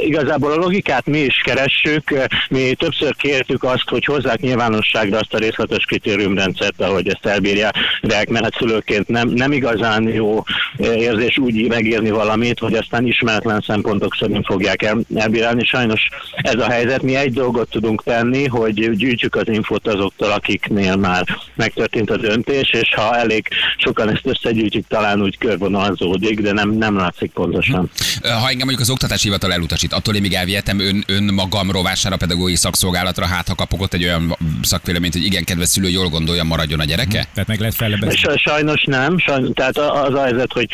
igazából 0.03 0.51
a 0.51 0.55
logikát 0.55 1.05
mi 1.05 1.19
is 1.19 1.41
keressük. 1.43 2.13
Mi 2.49 2.73
többször 2.73 3.15
kértük 3.15 3.63
azt, 3.63 3.89
hogy 3.89 4.05
hozzák 4.05 4.39
nyilvánosságra 4.39 5.17
azt 5.17 5.33
a 5.33 5.37
részletes 5.37 5.85
kritériumrendszert, 5.85 6.81
ahogy 6.81 7.07
ezt 7.07 7.25
elbírják, 7.25 8.29
mert 8.29 8.43
hát 8.43 8.55
szülőként 8.57 9.07
nem, 9.07 9.27
nem 9.27 9.51
igazán 9.51 10.07
jó 10.07 10.43
érzés 10.77 11.37
úgy 11.37 11.67
megírni 11.67 12.09
valamit, 12.09 12.59
hogy 12.59 12.73
aztán 12.73 13.07
ismeretlen 13.07 13.63
szempontok 13.67 14.15
szerint 14.19 14.45
fogják 14.45 14.81
el, 14.81 14.97
elbírálni. 15.15 15.65
Sajnos 15.65 16.07
ez 16.35 16.59
a 16.59 16.69
helyzet. 16.69 17.01
Mi 17.01 17.15
egy 17.15 17.33
dolgot 17.33 17.69
tudunk 17.69 18.03
tenni, 18.03 18.47
hogy 18.47 18.95
gyűjtjük 18.95 19.35
az 19.35 19.47
infót 19.47 19.87
azoktól, 19.87 20.31
akiknél 20.31 20.95
már 20.95 21.25
megtörtént 21.55 22.09
a 22.09 22.17
döntés, 22.17 22.69
és 22.69 22.93
ha 22.95 23.15
elég 23.17 23.47
sokan 23.77 24.09
ezt 24.09 24.25
összegyűjtjük, 24.25 24.87
talán 24.87 25.21
úgy 25.21 25.37
körvonalzódik, 25.37 26.41
de 26.41 26.51
nem, 26.51 26.69
nem 26.69 26.95
látszik 26.95 27.31
pontosan. 27.31 27.89
Ha 28.21 28.49
engem 28.49 28.57
mondjuk 28.57 28.79
az 28.79 28.89
oktatási 28.89 29.23
hivatal 29.23 29.51
elutasít, 29.61 29.93
attól 29.93 30.15
én 30.15 30.21
még 30.21 30.33
elvihetem 30.33 30.79
ön, 30.79 31.03
ön 31.07 31.23
magam 31.23 31.71
rovására 31.71 32.17
pedagógiai 32.17 32.55
szakszolgálatra, 32.55 33.25
hát 33.25 33.47
ha 33.47 33.55
kapok 33.55 33.81
ott 33.81 33.93
egy 33.93 34.03
olyan 34.03 34.37
szakvéleményt, 34.61 35.13
hogy 35.13 35.23
igen, 35.23 35.43
kedves 35.43 35.67
szülő, 35.67 35.89
jól 35.89 36.07
gondolja, 36.09 36.43
maradjon 36.43 36.79
a 36.79 36.83
gyereke? 36.83 37.27
Tehát 37.33 37.47
meg 37.47 37.59
lehet 37.59 37.75
fellebezni. 37.75 38.15
Sa- 38.15 38.39
Sajnos 38.39 38.83
nem, 38.83 39.17
sajnos, 39.17 39.49
tehát 39.53 39.77
az 39.77 40.13
a 40.13 40.23
helyzet, 40.23 40.53
hogy 40.53 40.67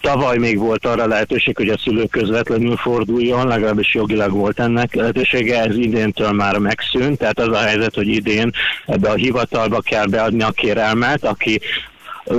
tavaly 0.00 0.38
még 0.38 0.58
volt 0.58 0.86
arra 0.86 1.06
lehetőség, 1.06 1.56
hogy 1.56 1.68
a 1.68 1.78
szülő 1.78 2.06
közvetlenül 2.06 2.76
forduljon, 2.76 3.46
legalábbis 3.46 3.94
jogilag 3.94 4.30
volt 4.32 4.60
ennek 4.60 4.94
lehetősége, 4.94 5.62
ez 5.62 5.76
idéntől 5.76 6.32
már 6.32 6.58
megszűnt, 6.58 7.18
tehát 7.18 7.38
az 7.38 7.48
a 7.48 7.60
helyzet, 7.60 7.94
hogy 7.94 8.08
idén 8.08 8.50
ebbe 8.86 9.10
a 9.10 9.14
hivatalba 9.14 9.80
kell 9.80 10.06
beadni 10.06 10.42
a 10.42 10.50
kérelmet, 10.50 11.24
aki 11.24 11.60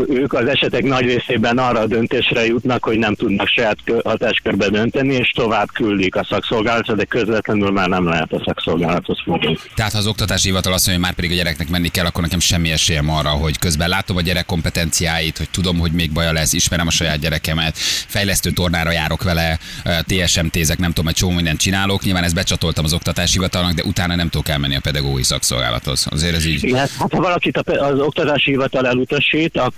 ők 0.09 0.33
az 0.33 0.47
esetek 0.47 0.83
nagy 0.83 1.05
részében 1.05 1.57
arra 1.57 1.79
a 1.79 1.85
döntésre 1.85 2.45
jutnak, 2.45 2.83
hogy 2.83 2.97
nem 2.97 3.15
tudnak 3.15 3.47
saját 3.47 3.77
kö- 3.83 4.05
hatáskörbe 4.05 4.69
dönteni, 4.69 5.13
és 5.13 5.29
tovább 5.29 5.67
küldik 5.73 6.15
a 6.15 6.25
szakszolgálatot, 6.29 6.95
de 6.97 7.03
közvetlenül 7.03 7.71
már 7.71 7.87
nem 7.87 8.07
lehet 8.07 8.33
a 8.33 8.41
szakszolgálathoz 8.45 9.21
fordulni. 9.23 9.57
Tehát 9.75 9.91
ha 9.91 9.97
az 9.97 10.07
oktatási 10.07 10.47
hivatal 10.47 10.73
azt 10.73 10.87
mondja, 10.87 11.03
hogy 11.03 11.13
már 11.13 11.25
pedig 11.25 11.31
a 11.31 11.41
gyereknek 11.43 11.69
menni 11.69 11.87
kell, 11.87 12.05
akkor 12.05 12.23
nekem 12.23 12.39
semmi 12.39 12.71
esélyem 12.71 13.09
arra, 13.09 13.29
hogy 13.29 13.59
közben 13.59 13.89
látom 13.89 14.17
a 14.17 14.21
gyerek 14.21 14.45
kompetenciáit, 14.45 15.37
hogy 15.37 15.49
tudom, 15.49 15.79
hogy 15.79 15.91
még 15.91 16.11
baja 16.11 16.31
lesz, 16.31 16.53
ismerem 16.53 16.87
a 16.87 16.91
saját 16.91 17.19
gyerekemet, 17.19 17.77
fejlesztő 18.07 18.49
tornára 18.51 18.91
járok 18.91 19.23
vele, 19.23 19.59
TSMT-zek, 20.01 20.77
nem 20.77 20.91
tudom, 20.91 21.07
egy 21.09 21.15
csomó 21.15 21.31
mindent 21.31 21.59
csinálok. 21.59 22.03
Nyilván 22.03 22.23
ezt 22.23 22.35
becsatoltam 22.35 22.85
az 22.85 22.93
oktatási 22.93 23.33
hivatalnak, 23.33 23.73
de 23.73 23.83
utána 23.83 24.15
nem 24.15 24.29
tudok 24.29 24.49
elmenni 24.49 24.75
a 24.75 24.79
pedagógiai 24.79 25.23
szakszolgálathoz. 25.23 26.07
Azért 26.09 26.35
ez 26.35 26.45
így. 26.45 26.63
Igen, 26.63 26.77
hát 26.77 26.91
ha 26.97 27.07
valakit 27.21 27.57
az 27.57 27.99
oktatási 27.99 28.51
hivatal 28.51 28.87
elutasít, 28.87 29.57
akkor 29.57 29.74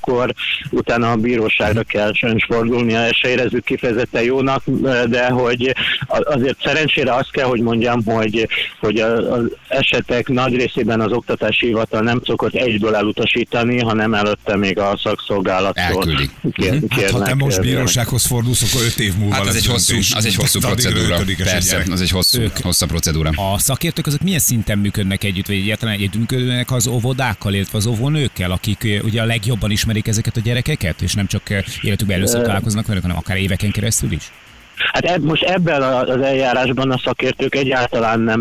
utána 0.69 1.11
a 1.11 1.15
bíróságra 1.15 1.83
kell 1.83 2.13
sajnos 2.13 2.45
fordulnia, 2.45 3.13
se 3.13 3.29
érezzük 3.29 3.63
kifejezetten 3.63 4.23
jónak, 4.23 4.63
de 5.09 5.29
hogy 5.29 5.75
azért 6.07 6.57
szerencsére 6.63 7.13
azt 7.13 7.31
kell, 7.31 7.45
hogy 7.45 7.61
mondjam, 7.61 8.03
hogy, 8.05 8.47
hogy 8.79 8.99
az 8.99 9.43
esetek 9.67 10.27
nagy 10.27 10.55
részében 10.55 11.01
az 11.01 11.11
oktatási 11.11 11.65
hivatal 11.65 12.01
nem 12.01 12.21
szokott 12.25 12.53
egyből 12.53 12.95
elutasítani, 12.95 13.79
hanem 13.79 14.13
előtte 14.13 14.55
még 14.55 14.79
a 14.79 14.99
szakszolgálattól 15.03 15.83
Elküldik. 15.83 16.31
kér, 16.53 16.81
Hát, 16.89 17.09
ha 17.09 17.21
te 17.21 17.35
most 17.35 17.57
eh, 17.57 17.63
bírósághoz 17.63 18.25
fordulsz, 18.25 18.61
akkor 18.61 18.85
öt 18.85 18.99
év 18.99 19.13
múlva 19.17 19.33
Hát 19.33 19.45
az 19.45 19.47
lesz 19.47 19.55
egy 19.55 19.65
hosszú, 19.65 19.97
az 20.15 20.25
egy 20.25 20.35
hosszú 20.35 20.59
procedúra. 20.59 21.17
Persze, 21.43 21.83
az 21.91 22.01
egy 22.01 22.09
hosszú, 22.09 22.41
hosszabb 22.61 22.89
procedúra. 22.89 23.29
A 23.29 23.59
szakértők 23.59 24.07
azok 24.07 24.21
milyen 24.21 24.39
szinten 24.39 24.77
működnek 24.77 25.23
együtt, 25.23 25.47
vagy 25.47 25.55
egyáltalán 25.55 25.95
együtt 25.95 26.15
működnek 26.15 26.71
az 26.71 26.87
óvodákkal, 26.87 27.53
illetve 27.53 27.77
az 27.77 27.85
óvónőkkel, 27.85 28.51
akik 28.51 28.83
ö, 28.83 28.99
ugye 28.99 29.21
a 29.21 29.25
legjobban 29.25 29.71
ismerik 29.71 29.86
ismerik 29.87 30.07
ezeket 30.07 30.37
a 30.37 30.39
gyerekeket, 30.39 31.01
és 31.01 31.13
nem 31.13 31.27
csak 31.27 31.49
eh, 31.49 31.63
életükben 31.81 32.15
először 32.17 32.41
találkoznak 32.41 32.87
velük, 32.87 33.01
hanem 33.01 33.17
akár 33.17 33.37
éveken 33.37 33.71
keresztül 33.71 34.11
is? 34.11 34.31
Hát 34.77 35.05
eb, 35.05 35.23
most 35.23 35.43
ebben 35.43 35.81
az 35.81 36.21
eljárásban 36.21 36.91
a 36.91 37.01
szakértők 37.03 37.55
egyáltalán 37.55 38.19
nem 38.19 38.39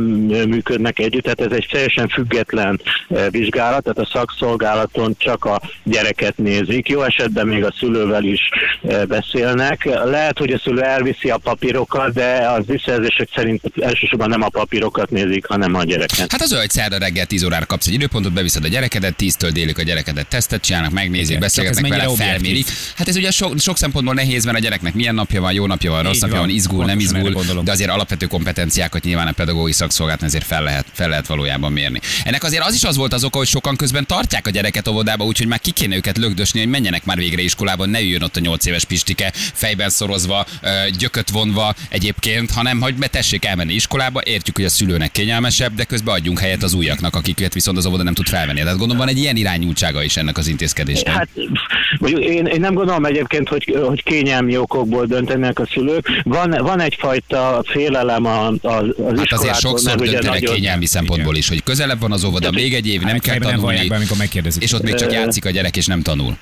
működnek 0.49 0.99
együtt, 0.99 1.23
tehát 1.23 1.41
ez 1.41 1.59
egy 1.59 1.69
teljesen 1.71 2.09
független 2.09 2.81
vizsgálat, 3.31 3.83
tehát 3.83 3.99
a 3.99 4.11
szakszolgálaton 4.13 5.15
csak 5.19 5.45
a 5.45 5.61
gyereket 5.83 6.37
nézik, 6.37 6.89
jó 6.89 7.03
esetben 7.03 7.47
még 7.47 7.65
a 7.65 7.75
szülővel 7.79 8.25
is 8.25 8.41
beszélnek. 9.09 9.85
Lehet, 10.05 10.39
hogy 10.39 10.53
a 10.53 10.59
szülő 10.59 10.81
elviszi 10.81 11.31
a 11.31 11.37
papírokat, 11.37 12.13
de 12.13 12.51
az 12.59 12.67
visszajelzések 12.67 13.29
szerint 13.35 13.61
elsősorban 13.81 14.29
nem 14.29 14.43
a 14.43 14.49
papírokat 14.49 15.11
nézik, 15.11 15.47
hanem 15.47 15.75
a 15.75 15.85
gyereket. 15.85 16.31
Hát 16.31 16.41
az 16.41 16.51
olyan, 16.51 16.63
hogy 16.63 16.71
szerda 16.71 16.99
reggel 16.99 17.27
10 17.27 17.45
órára 17.45 17.67
kapsz 17.67 17.87
egy 17.87 17.93
időpontot, 17.93 18.33
beviszed 18.33 18.65
a 18.65 18.69
gyerekedet, 18.69 19.15
10-től 19.19 19.51
délig 19.53 19.79
a 19.79 19.83
gyerekedet 19.83 20.27
tesztet 20.27 20.61
csinálnak, 20.61 20.91
megnézik, 20.91 21.39
beszélgetnek 21.39 21.89
vele, 21.89 22.05
mennyire 22.05 22.25
felmérik. 22.25 22.67
Hát 22.97 23.09
ez 23.09 23.17
ugye 23.17 23.31
sok, 23.31 23.59
sok 23.59 23.77
szempontból 23.77 24.15
nehéz, 24.15 24.45
mert 24.45 24.57
a 24.57 24.61
gyereknek 24.61 24.95
milyen 24.95 25.15
napja 25.15 25.41
van, 25.41 25.53
jó 25.53 25.67
napja 25.67 25.91
van, 25.91 26.03
rossz 26.03 26.23
Így 26.27 26.33
napja 26.33 26.47
van, 26.47 26.55
izgul, 26.55 26.85
nem 26.85 26.99
izgul, 26.99 27.63
de 27.65 27.71
azért 27.71 27.91
alapvető 27.91 28.27
kompetenciákat 28.27 29.05
nyilván 29.05 29.27
a 29.27 29.33
pedagógiai 29.33 29.73
szakszolgálatnál 29.73 30.29
azért 30.29 30.45
fel 30.45 30.63
lehet, 30.63 30.87
fel 30.93 31.09
lehet 31.09 31.27
valójában 31.27 31.73
mérni. 31.73 32.01
Ennek 32.25 32.45
azért 32.45 32.65
az 32.65 32.75
is 32.75 32.85
az 32.85 32.97
volt 32.97 33.13
az 33.13 33.25
oka, 33.25 33.39
hogy 33.39 33.47
sokan 33.47 33.77
közben 33.77 34.07
tartják 34.07 34.47
a 34.47 34.51
gyereket 34.51 34.89
óvodába, 34.89 35.25
úgyhogy 35.25 35.47
már 35.47 35.61
ki 35.61 35.71
kéne 35.71 35.97
őket 35.97 36.19
lögdösni, 36.19 36.61
hogy 36.61 36.69
menjenek 36.69 37.05
már 37.05 37.17
végre 37.17 37.43
iskolában, 37.43 37.89
ne 37.89 38.01
üljön 38.01 38.23
ott 38.23 38.37
a 38.37 38.41
8 38.41 38.67
éves 38.67 38.85
pistike, 38.85 39.33
fejben 39.35 39.91
szorozva, 39.91 40.47
gyököt 40.99 41.31
vonva 41.31 41.75
egyébként, 41.89 42.51
hanem 42.51 42.81
hogy 42.81 42.95
betessék 42.95 43.45
elmenni 43.45 43.75
iskolába, 43.75 44.21
értjük, 44.25 44.57
hogy 44.57 44.65
a 44.65 44.69
szülőnek 44.69 45.13
kényelmesebb, 45.13 45.75
de 45.75 45.85
közben 45.85 46.15
adjunk 46.15 46.39
helyet 46.39 46.63
az 46.63 46.75
újaknak, 46.75 47.15
akiket 47.15 47.55
viszont 47.55 47.79
az 47.79 47.87
óvoda 47.87 48.03
nem 48.03 48.15
tud 48.15 48.27
felvenni. 48.27 48.61
Tehát 48.61 48.79
gondolom 48.79 48.97
van 48.97 49.09
egy 49.09 49.19
ilyen 49.19 49.37
irányultsága 49.37 50.03
is 50.03 50.17
ennek 50.17 50.39
az 50.39 50.49
intézkedésnek. 50.49 51.15
Hát 51.15 51.29
én, 52.05 52.47
én 52.47 52.61
nem 52.61 52.75
gondolom 52.75 53.05
egyébként, 53.05 53.49
hogy, 53.49 53.77
hogy 53.87 54.03
kényelmi 54.03 54.57
okokból 54.57 55.07
döntenek 55.07 55.59
a 55.59 55.67
szülők. 55.73 56.09
Van, 56.23 56.51
van 56.51 56.81
egyfajta 56.81 57.63
félelem 57.67 58.25
a, 58.25 58.47
a, 58.47 58.55
az 58.63 59.19
Hát 59.19 59.33
azért 59.33 59.59
sokszor 59.61 59.95
döntenek 59.97 60.23
nagyon- 60.41 60.55
kényelmi 60.55 60.87
szempontból 60.87 61.37
is, 61.37 61.49
hogy 61.49 61.63
közelebb 61.63 62.01
van 62.01 62.13
az 62.13 62.25
óvoda, 62.25 62.51
még 62.51 62.75
egy 62.75 62.87
év, 62.89 63.01
nem 63.01 63.19
kell 63.19 63.33
Fejben 63.33 63.51
nem 63.51 63.61
vallják 63.61 63.83
tanulni, 63.83 63.89
be, 63.89 63.95
amikor 63.97 64.17
megkérdezik. 64.17 64.63
és 64.63 64.73
ott 64.73 64.83
még 64.83 64.95
csak 64.95 65.13
játszik 65.13 65.45
a 65.45 65.51
gyerek, 65.51 65.77
és 65.77 65.87
nem 65.87 66.03
tanul. 66.03 66.37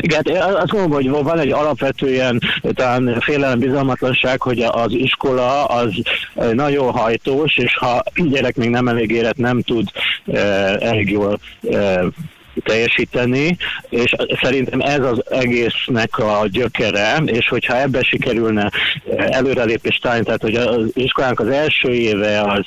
Igen, 0.00 0.22
hát 0.40 0.54
azt 0.54 0.72
mondom, 0.72 0.90
hogy 0.90 1.08
van 1.08 1.38
egy 1.38 1.52
alapvetően 1.52 2.40
talán 2.74 3.20
félelem, 3.20 3.58
bizalmatlanság, 3.58 4.42
hogy 4.42 4.60
az 4.60 4.92
iskola 4.92 5.64
az 5.64 5.92
nagyon 6.52 6.92
hajtós, 6.92 7.56
és 7.56 7.76
ha 7.76 8.02
gyerek 8.14 8.56
még 8.56 8.68
nem 8.68 8.88
elég 8.88 9.10
érett, 9.10 9.36
nem 9.36 9.62
tud 9.62 9.88
eh, 10.26 10.74
elég 10.74 11.10
jól 11.10 11.38
eh, 11.70 12.00
teljesíteni, 12.64 13.56
és 13.88 14.14
szerintem 14.42 14.80
ez 14.80 15.00
az 15.00 15.22
egésznek 15.30 16.18
a 16.18 16.46
gyökere, 16.50 17.16
és 17.24 17.48
hogyha 17.48 17.80
ebbe 17.80 18.02
sikerülne 18.02 18.70
előrelépést 19.16 20.02
találni, 20.02 20.24
tehát 20.24 20.42
hogy 20.42 20.54
az 20.54 20.90
iskolának 20.94 21.40
az 21.40 21.48
első 21.48 21.90
éve 21.92 22.40
az 22.40 22.64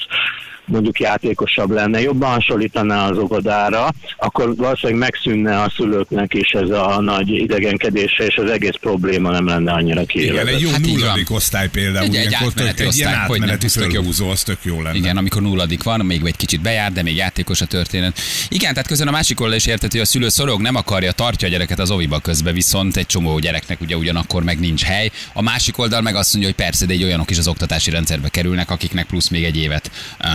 mondjuk 0.65 0.99
játékosabb 0.99 1.71
lenne, 1.71 2.01
jobban 2.01 2.29
hasonlítaná 2.33 3.09
az 3.09 3.17
óvodára, 3.17 3.89
akkor 4.17 4.55
valószínűleg 4.55 4.99
megszűnne 5.01 5.61
a 5.61 5.71
szülőknek 5.75 6.33
is 6.33 6.49
ez 6.51 6.69
a 6.69 7.01
nagy 7.01 7.29
idegenkedése, 7.29 8.25
és 8.25 8.35
az 8.35 8.49
egész 8.51 8.75
probléma 8.81 9.31
nem 9.31 9.45
lenne 9.47 9.71
annyira 9.71 10.01
Igen, 10.01 10.05
kiélezett. 10.05 10.47
egy 10.53 10.61
jó 10.61 10.69
Hát 10.69 10.79
nulladik 10.85 11.27
van. 11.27 11.37
osztály 11.37 11.69
például. 11.69 12.05
Egy- 12.05 12.15
egy 12.15 12.33
átmeneti 12.33 12.77
ilyen 12.77 12.87
osztály, 12.87 13.13
hogy 13.27 13.39
nem, 13.39 13.49
átmeneti 13.49 13.67
fölhúzó, 13.67 14.29
az 14.29 14.43
tök 14.43 14.57
jó 14.61 14.81
lenne. 14.81 14.97
Igen, 14.97 15.17
amikor 15.17 15.41
nulladik 15.41 15.83
van, 15.83 15.99
még 16.05 16.21
egy 16.25 16.35
kicsit 16.35 16.61
bejár, 16.61 16.91
de 16.91 17.01
még 17.03 17.15
játékos 17.15 17.61
a 17.61 17.65
történet. 17.65 18.19
Igen, 18.49 18.71
tehát 18.71 18.87
közben 18.87 19.07
a 19.07 19.11
másik 19.11 19.39
oldal 19.41 19.55
is 19.55 19.65
érthető, 19.65 19.97
hogy 19.97 20.07
a 20.07 20.09
szülő 20.09 20.29
szorog, 20.29 20.61
nem 20.61 20.75
akarja, 20.75 21.11
tartja 21.11 21.47
a 21.47 21.51
gyereket 21.51 21.79
az 21.79 21.91
oviba 21.91 22.19
közbe, 22.19 22.51
viszont 22.51 22.97
egy 22.97 23.05
csomó 23.05 23.39
gyereknek 23.39 23.81
ugye 23.81 23.95
ugyanakkor 23.97 24.43
meg 24.43 24.59
nincs 24.59 24.83
hely. 24.83 25.11
A 25.33 25.41
másik 25.41 25.77
oldal 25.77 26.01
meg 26.01 26.15
azt 26.15 26.33
mondja, 26.33 26.51
hogy 26.55 26.65
persze, 26.65 26.85
de 26.85 26.93
egy 26.93 27.03
olyanok 27.03 27.29
is 27.29 27.37
az 27.37 27.47
oktatási 27.47 27.89
rendszerbe 27.91 28.29
kerülnek, 28.29 28.69
akiknek 28.71 29.05
plusz 29.05 29.27
még 29.29 29.43
egy 29.43 29.57
évet 29.57 29.91
uh, 30.19 30.27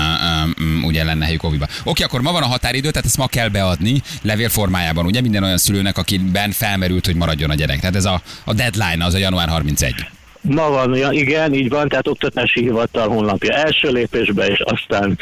um, 0.56 0.84
ugye 0.84 1.04
lenne 1.04 1.24
helyük 1.24 1.42
oviba. 1.42 1.66
Oké, 1.84 2.02
akkor 2.02 2.20
ma 2.20 2.32
van 2.32 2.42
a 2.42 2.46
határidő, 2.46 2.90
tehát 2.90 3.06
ezt 3.06 3.16
ma 3.16 3.26
kell 3.26 3.48
beadni 3.48 4.02
levél 4.22 4.48
formájában, 4.48 5.04
ugye 5.04 5.20
minden 5.20 5.42
olyan 5.42 5.58
szülőnek, 5.58 5.98
akiben 5.98 6.50
felmerült, 6.50 7.06
hogy 7.06 7.16
maradjon 7.16 7.50
a 7.50 7.54
gyerek. 7.54 7.80
Tehát 7.80 7.96
ez 7.96 8.04
a, 8.04 8.20
a 8.44 8.54
deadline, 8.54 9.04
az 9.04 9.14
a 9.14 9.18
január 9.18 9.48
31. 9.48 9.94
Ma 10.40 10.70
van 10.70 11.12
igen, 11.12 11.54
így 11.54 11.68
van, 11.68 11.88
tehát 11.88 12.08
oktatási 12.08 12.60
hivatal 12.60 13.08
honlapja 13.08 13.54
első 13.54 13.90
lépésbe, 13.90 14.46
és 14.46 14.60
aztán 14.60 15.18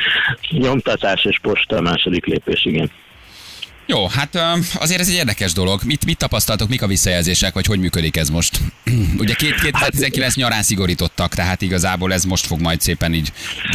nyomtatás 0.50 1.24
és 1.24 1.38
posta 1.42 1.80
második 1.80 2.26
lépés, 2.26 2.64
igen. 2.64 2.90
Jó, 3.86 4.06
hát 4.06 4.38
azért 4.74 5.00
ez 5.00 5.08
egy 5.08 5.14
érdekes 5.14 5.52
dolog. 5.52 5.80
Mit, 5.84 6.04
mit 6.04 6.18
tapasztaltok, 6.18 6.68
mik 6.68 6.82
a 6.82 6.86
visszajelzések, 6.86 7.54
vagy 7.54 7.66
hogy 7.66 7.78
működik 7.78 8.16
ez 8.16 8.28
most? 8.28 8.60
Ugye 9.22 9.34
két, 9.34 9.54
2019 9.60 10.34
nyarán 10.34 10.62
szigorítottak, 10.62 11.34
tehát 11.34 11.62
igazából 11.62 12.12
ez 12.12 12.24
most 12.24 12.46
fog 12.46 12.60
majd 12.60 12.80
szépen 12.80 13.14
így 13.14 13.32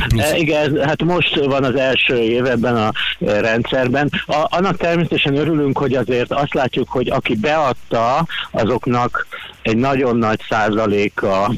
plusz. 0.07 0.23
E, 0.23 0.37
igen, 0.37 0.83
hát 0.83 1.03
most 1.03 1.35
van 1.35 1.63
az 1.63 1.75
első 1.75 2.15
év 2.15 2.45
ebben 2.45 2.75
a 2.75 2.91
e, 3.25 3.39
rendszerben. 3.39 4.11
A, 4.25 4.47
annak 4.49 4.77
természetesen 4.77 5.35
örülünk, 5.35 5.77
hogy 5.77 5.93
azért 5.93 6.31
azt 6.31 6.53
látjuk, 6.53 6.89
hogy 6.89 7.09
aki 7.09 7.35
beadta, 7.35 8.27
azoknak 8.51 9.27
egy 9.61 9.77
nagyon 9.77 10.17
nagy 10.17 10.39
százaléka 10.49 11.51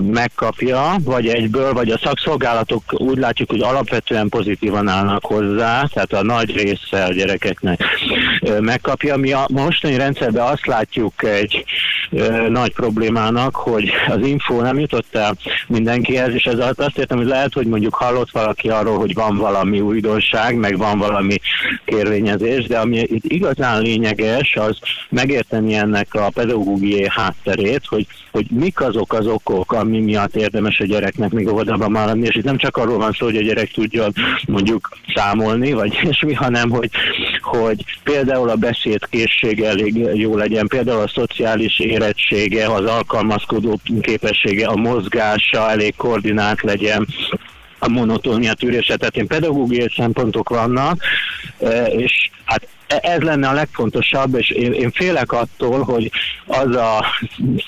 megkapja, 0.00 0.96
vagy 1.04 1.28
egyből, 1.28 1.72
vagy 1.72 1.90
a 1.90 1.98
szakszolgálatok 1.98 3.00
úgy 3.00 3.18
látjuk, 3.18 3.50
hogy 3.50 3.60
alapvetően 3.60 4.28
pozitívan 4.28 4.88
állnak 4.88 5.24
hozzá, 5.24 5.84
tehát 5.92 6.12
a 6.12 6.22
nagy 6.22 6.56
része 6.56 7.04
a 7.04 7.12
gyerekeknek 7.12 7.84
megkapja. 8.60 9.16
Mi 9.16 9.32
a 9.32 9.46
mostani 9.52 9.96
rendszerben 9.96 10.46
azt 10.46 10.66
látjuk 10.66 11.22
egy 11.22 11.64
nagy 12.48 12.72
problémának, 12.72 13.56
hogy 13.56 13.90
az 14.08 14.26
info 14.26 14.60
nem 14.60 14.78
jutott 14.78 15.14
el 15.14 15.36
mindenkihez, 15.66 16.34
és 16.34 16.44
ez 16.44 16.58
azt 16.76 16.98
értem, 16.98 17.16
hogy 17.16 17.26
lehet, 17.26 17.52
hogy 17.52 17.66
mondjuk 17.66 17.94
hallott 17.94 18.30
valaki 18.30 18.68
arról, 18.68 18.98
hogy 18.98 19.14
van 19.14 19.36
valami 19.36 19.80
újdonság, 19.80 20.56
meg 20.56 20.76
van 20.76 20.98
valami 20.98 21.36
kérvényezés, 21.84 22.66
de 22.66 22.78
ami 22.78 22.96
itt 22.96 23.24
igazán 23.24 23.82
lényeges, 23.82 24.56
az 24.56 24.78
megérteni 25.08 25.74
ennek 25.74 26.14
a 26.14 26.30
pedagógiai 26.34 27.08
hátterét, 27.08 27.86
hogy, 27.86 28.06
hogy 28.32 28.46
mik 28.50 28.80
azok 28.80 29.12
az 29.12 29.26
okok, 29.26 29.72
ami 29.72 30.00
miatt 30.00 30.36
érdemes 30.36 30.80
a 30.80 30.84
gyereknek 30.84 31.30
még 31.30 31.48
óvodában 31.48 31.90
maradni, 31.90 32.26
és 32.26 32.34
itt 32.34 32.44
nem 32.44 32.56
csak 32.56 32.76
arról 32.76 32.98
van 32.98 33.12
szó, 33.12 33.26
hogy 33.26 33.36
a 33.36 33.42
gyerek 33.42 33.70
tudjon 33.70 34.12
mondjuk 34.46 34.88
számolni, 35.14 35.72
vagy 35.72 35.98
ilyesmi, 36.02 36.34
hanem 36.34 36.70
hogy, 36.70 36.90
hogy 37.46 37.84
például 38.02 38.48
a 38.48 38.56
beszédkészsége 38.56 39.68
elég 39.68 39.96
jó 39.96 40.36
legyen, 40.36 40.66
például 40.66 41.02
a 41.02 41.08
szociális 41.14 41.78
érettsége, 41.78 42.66
az 42.66 42.84
alkalmazkodó 42.84 43.80
képessége, 44.00 44.66
a 44.66 44.76
mozgása 44.76 45.70
elég 45.70 45.96
koordinált 45.96 46.62
legyen, 46.62 47.06
a 47.78 47.88
monotónia 47.88 48.54
tűrése, 48.54 48.96
tehát 48.96 49.16
én 49.16 49.26
pedagógiai 49.26 49.92
szempontok 49.96 50.48
vannak, 50.48 51.02
e, 51.60 51.86
és 51.86 52.30
hát 52.44 52.68
e- 52.86 53.00
ez 53.02 53.20
lenne 53.20 53.48
a 53.48 53.52
legfontosabb, 53.52 54.34
és 54.34 54.50
én, 54.50 54.72
én 54.72 54.90
félek 54.90 55.32
attól, 55.32 55.82
hogy 55.82 56.10
az 56.46 56.76
a 56.76 57.04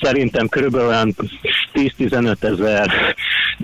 szerintem 0.00 0.48
körülbelül 0.48 0.88
olyan 0.88 1.14
10-15 1.74 2.42
ezer 2.42 3.14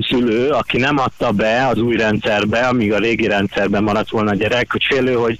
szülő, 0.00 0.48
aki 0.48 0.78
nem 0.78 0.98
adta 0.98 1.30
be 1.30 1.66
az 1.66 1.78
új 1.78 1.96
rendszerbe, 1.96 2.58
amíg 2.58 2.92
a 2.92 2.98
régi 2.98 3.26
rendszerben 3.26 3.82
maradt 3.82 4.10
volna 4.10 4.30
a 4.30 4.34
gyerek, 4.34 4.72
hogy 4.72 4.84
félő, 4.84 5.14
hogy 5.14 5.38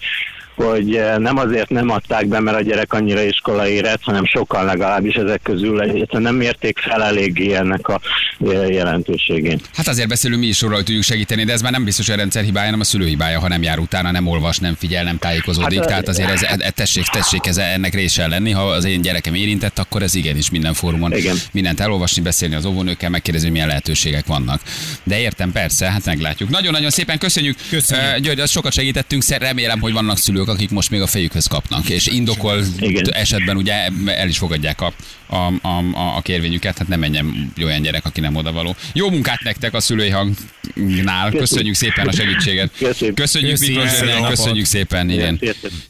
hogy 0.54 0.96
eh, 0.96 1.16
nem 1.18 1.37
azért 1.38 1.68
nem 1.68 1.90
adták 1.90 2.26
be, 2.26 2.40
mert 2.40 2.56
a 2.56 2.61
gyerek 2.61 2.92
annyira 2.92 3.23
iskola 3.23 3.68
érett, 3.68 4.02
hanem 4.02 4.25
sokan 4.25 4.64
legalábbis 4.64 5.14
ezek 5.14 5.42
közül 5.42 5.84
nem 6.11 6.34
mérték 6.34 6.78
fel 6.78 7.02
eléggé 7.02 7.52
ennek 7.54 7.88
a 7.88 8.00
eh, 8.40 8.68
jelentőségén. 8.70 9.61
Hát 9.75 9.88
azért 9.88 10.08
beszélünk 10.08 10.40
mi 10.40 10.46
is 10.46 10.61
róla, 10.61 10.75
hogy 10.75 10.84
tudjuk 10.84 11.04
segíteni, 11.04 11.44
de 11.44 11.52
ez 11.52 11.62
már 11.62 11.73
nem 11.73 11.84
biztos, 11.84 12.06
hogy 12.06 12.14
a 12.14 12.18
rendszer 12.18 12.42
hibája, 12.42 12.64
hanem 12.64 12.80
a 12.80 12.84
szülő 12.84 13.06
hibája, 13.06 13.40
ha 13.40 13.49
nem 13.49 13.62
jár 13.62 13.78
utána, 13.78 14.11
nem 14.11 14.26
olvas, 14.26 14.58
nem 14.58 14.75
figyel, 14.75 15.04
nem 15.04 15.18
tájékozódik. 15.18 15.78
Hát, 15.78 15.88
Tehát 15.88 16.08
azért 16.08 16.30
ez, 16.30 16.42
e- 16.42 16.70
tessék, 16.70 17.04
tessék 17.04 17.46
ez 17.46 17.56
ennek 17.56 17.94
része 17.94 18.26
lenni. 18.26 18.50
Ha 18.50 18.62
az 18.62 18.84
én 18.84 19.02
gyerekem 19.02 19.34
érintett, 19.34 19.78
akkor 19.78 20.02
ez 20.02 20.14
igenis 20.14 20.50
minden 20.50 20.73
fórumon 20.73 21.12
Igen. 21.12 21.37
mindent 21.52 21.80
elolvasni, 21.80 22.23
beszélni 22.23 22.54
az 22.54 22.64
óvónőkkel, 22.64 23.11
megkérdezni, 23.11 23.46
hogy 23.46 23.56
milyen 23.56 23.68
lehetőségek 23.68 24.26
vannak. 24.26 24.61
De 25.02 25.18
értem, 25.20 25.52
persze, 25.52 25.90
hát 25.90 26.04
meglátjuk. 26.04 26.49
Nagyon-nagyon 26.49 26.90
szépen 26.90 27.18
köszönjük. 27.18 27.56
Köszönjük. 27.70 28.18
György, 28.18 28.40
azt 28.40 28.52
sokat 28.52 28.73
segítettünk, 28.73 29.23
szer- 29.23 29.42
remélem, 29.42 29.80
hogy 29.80 29.92
vannak 29.92 30.18
szülők, 30.18 30.43
akik 30.48 30.70
most 30.70 30.90
még 30.90 31.00
a 31.00 31.06
fejükhöz 31.06 31.46
kapnak, 31.46 31.88
és 31.88 32.06
indokol 32.06 32.64
Igen. 32.78 33.12
esetben 33.12 33.56
ugye 33.56 33.88
el 34.06 34.28
is 34.28 34.38
fogadják 34.38 34.80
a, 34.80 34.92
a, 35.26 35.68
a, 35.68 36.16
a, 36.16 36.20
kérvényüket, 36.20 36.78
hát 36.78 36.88
nem 36.88 37.00
menjen 37.00 37.52
olyan 37.62 37.82
gyerek, 37.82 38.04
aki 38.04 38.20
nem 38.20 38.36
odavaló. 38.36 38.76
Jó 38.92 39.10
munkát 39.10 39.42
nektek 39.42 39.74
a 39.74 39.80
szülői 39.80 40.10
hangnál, 40.10 41.30
köszönjük 41.30 41.74
szépen 41.74 42.06
a 42.06 42.12
segítséget. 42.12 42.70
Köszönjük. 42.78 43.16
Köszönjük 43.16 43.58
Miklós 43.58 43.90
köszönjük 44.28 44.64
szépen, 44.64 45.10
igen. 45.10 45.40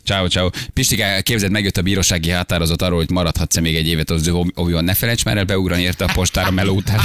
Ciao, 0.05 0.29
ciao. 0.29 0.49
Pistike, 0.73 1.21
képzeld, 1.21 1.53
megjött 1.53 1.77
a 1.77 1.83
bírósági 1.83 2.31
határozat 2.31 2.83
arról, 2.83 2.99
hogy 2.99 3.11
maradhatsz 3.11 3.61
még 3.61 3.77
egy 3.77 3.89
évet 3.89 4.11
az 4.11 4.31
ovion. 4.55 4.85
Ne 4.85 4.95
felejts 4.95 5.25
már 5.25 5.37
el 5.37 5.45
beugrani 5.45 5.83
érte 5.83 6.05
a 6.05 6.11
postára 6.15 6.51
meló 6.51 6.75
után. 6.75 7.01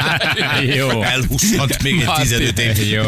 Jó. 0.76 1.02
Elhúzhat 1.02 1.82
még 1.82 2.00
egy 2.00 2.06
Martin. 2.06 2.38
15 2.38 2.58
év. 2.58 2.90
Jó. 2.92 3.02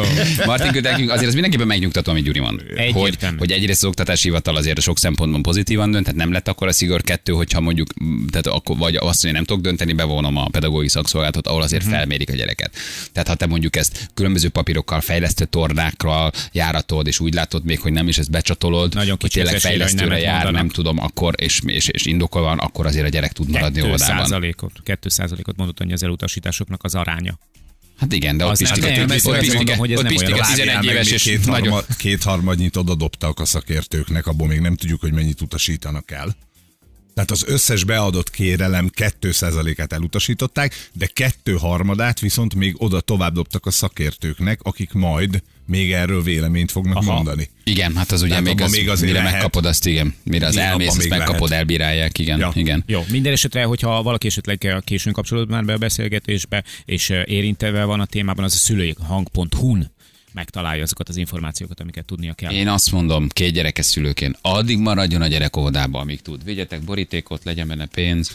Martin, 0.44 0.80
nekünk 0.82 1.10
azért 1.10 1.26
az 1.26 1.32
mindenképpen 1.32 1.66
megnyugtató, 1.66 2.10
amit 2.10 2.24
Gyuri 2.24 2.40
mond. 2.40 2.62
Hogy, 2.92 3.18
hogy 3.38 3.47
hogy 3.48 3.58
egyrészt 3.58 3.82
az 3.82 3.88
oktatási 3.88 4.22
hivatal 4.28 4.56
azért 4.56 4.80
sok 4.80 4.98
szempontból 4.98 5.40
pozitívan 5.40 5.90
dönt, 5.90 6.04
tehát 6.04 6.18
nem 6.18 6.32
lett 6.32 6.48
akkor 6.48 6.68
a 6.68 6.72
szigor 6.72 7.02
kettő, 7.02 7.32
hogyha 7.32 7.60
mondjuk, 7.60 7.88
tehát 8.30 8.46
akkor, 8.46 8.76
vagy 8.76 8.94
azt 8.94 9.04
mondja, 9.22 9.32
nem 9.32 9.44
tudok 9.44 9.62
dönteni, 9.62 9.92
bevonom 9.92 10.36
a 10.36 10.48
pedagógiai 10.48 10.88
szakszolgálatot, 10.88 11.46
ahol 11.46 11.62
azért 11.62 11.84
Mhm. 11.84 11.92
felmérik 11.92 12.30
a 12.30 12.34
gyereket. 12.34 12.76
Tehát 13.12 13.28
ha 13.28 13.34
te 13.34 13.46
mondjuk 13.46 13.76
ezt 13.76 14.10
különböző 14.14 14.48
papírokkal, 14.48 15.00
fejlesztő 15.00 15.44
tornákra 15.44 16.30
járatod, 16.52 17.06
és 17.06 17.20
úgy 17.20 17.34
látod 17.34 17.64
még, 17.64 17.80
hogy 17.80 17.92
nem 17.92 18.08
is 18.08 18.18
ezt 18.18 18.30
becsatolod, 18.30 18.94
Nagyon 18.94 19.16
hogy 19.20 19.30
tényleg 19.30 19.52
hogy 19.52 19.62
fejlesztőre 19.62 20.04
nemet 20.04 20.22
jár, 20.22 20.32
mondanak. 20.34 20.60
nem 20.60 20.68
tudom, 20.68 20.98
akkor, 20.98 21.34
és, 21.36 21.60
és, 21.66 21.88
és 21.88 22.06
indokol 22.06 22.42
van, 22.42 22.58
akkor 22.58 22.86
azért 22.86 23.06
a 23.06 23.08
gyerek 23.08 23.32
tud 23.32 23.50
maradni 23.50 23.80
2 23.80 23.88
óvodában. 23.88 24.16
százalékot, 24.24 24.72
2 24.84 25.08
százalékot 25.08 25.56
mondott, 25.56 25.78
hogy 25.78 25.92
az 25.92 26.02
elutasításoknak 26.02 26.84
az 26.84 26.94
aránya. 26.94 27.38
Hát 27.98 28.12
igen, 28.12 28.36
de 28.36 28.44
ott 28.44 28.56
Pistike, 28.56 29.02
ott 29.02 29.10
Pistike, 29.10 29.54
mondom, 29.54 29.78
hogy 29.78 29.92
ez 29.92 29.98
ott 29.98 30.04
nem 30.04 30.16
olyan 30.16 30.26
Pistike 30.26 30.38
rossz. 30.38 30.48
11 30.48 30.66
Várjál 30.66 30.82
meg, 30.82 30.92
éves, 30.92 31.10
és 31.10 31.24
nagyon... 31.24 31.38
kétharmad, 31.46 31.84
kétharmadnyit 31.96 32.76
oda 32.76 32.94
dobtak 32.94 33.40
a 33.40 33.44
szakértőknek, 33.44 34.26
abból 34.26 34.46
még 34.46 34.60
nem 34.60 34.76
tudjuk, 34.76 35.00
hogy 35.00 35.12
mennyit 35.12 35.40
utasítanak 35.40 36.10
el. 36.10 36.36
Tehát 37.14 37.30
az 37.30 37.44
összes 37.46 37.84
beadott 37.84 38.30
kérelem 38.30 38.90
2%-át 38.96 39.92
elutasították, 39.92 40.90
de 40.92 41.06
kettő 41.06 41.52
harmadát 41.52 42.20
viszont 42.20 42.54
még 42.54 42.74
oda 42.82 43.00
tovább 43.00 43.34
dobtak 43.34 43.66
a 43.66 43.70
szakértőknek, 43.70 44.60
akik 44.62 44.92
majd 44.92 45.42
még 45.68 45.92
erről 45.92 46.22
véleményt 46.22 46.70
fognak 46.70 46.96
Aha. 46.96 47.14
mondani. 47.14 47.48
Igen, 47.64 47.96
hát 47.96 48.12
az 48.12 48.20
ugye 48.22 48.28
Tehát 48.28 48.44
még, 48.44 48.60
az, 48.60 48.70
még 48.72 48.88
azért 48.88 49.06
mire 49.06 49.18
lehet. 49.18 49.32
megkapod 49.32 49.64
azt, 49.64 49.86
igen. 49.86 50.14
Mire 50.22 50.46
az 50.46 50.54
Igen, 50.54 50.66
elmész, 50.66 50.96
azt 50.96 51.08
megkapod, 51.08 51.48
lehet. 51.48 51.58
elbírálják, 51.58 52.18
igen. 52.18 52.38
Ja. 52.38 52.52
igen. 52.54 52.84
Jó, 52.86 53.04
minden 53.10 53.32
esetre, 53.32 53.64
hogyha 53.64 54.02
valaki 54.02 54.26
esetleg 54.26 54.82
későn 54.84 55.12
kapcsolódott 55.12 55.50
már 55.50 55.64
be 55.64 55.72
a 55.72 55.78
beszélgetésbe, 55.78 56.64
és 56.84 57.08
érintve 57.08 57.84
van 57.84 58.00
a 58.00 58.04
témában, 58.04 58.44
az 58.44 58.54
a 58.54 58.56
szülői 58.56 58.94
hang.hu-n 59.06 59.90
megtalálja 60.32 60.82
azokat 60.82 61.08
az 61.08 61.16
információkat, 61.16 61.80
amiket 61.80 62.04
tudnia 62.04 62.32
kell. 62.32 62.52
Én 62.52 62.68
azt 62.68 62.92
mondom, 62.92 63.28
két 63.28 63.52
gyerekes 63.52 63.86
szülőként, 63.86 64.38
addig 64.40 64.78
maradjon 64.78 65.22
a 65.22 65.26
gyerek 65.26 65.56
óvodába, 65.56 66.00
amíg 66.00 66.22
tud. 66.22 66.44
Vigyetek 66.44 66.80
borítékot, 66.80 67.44
legyen 67.44 67.68
benne 67.68 67.86
pénz. 67.86 68.30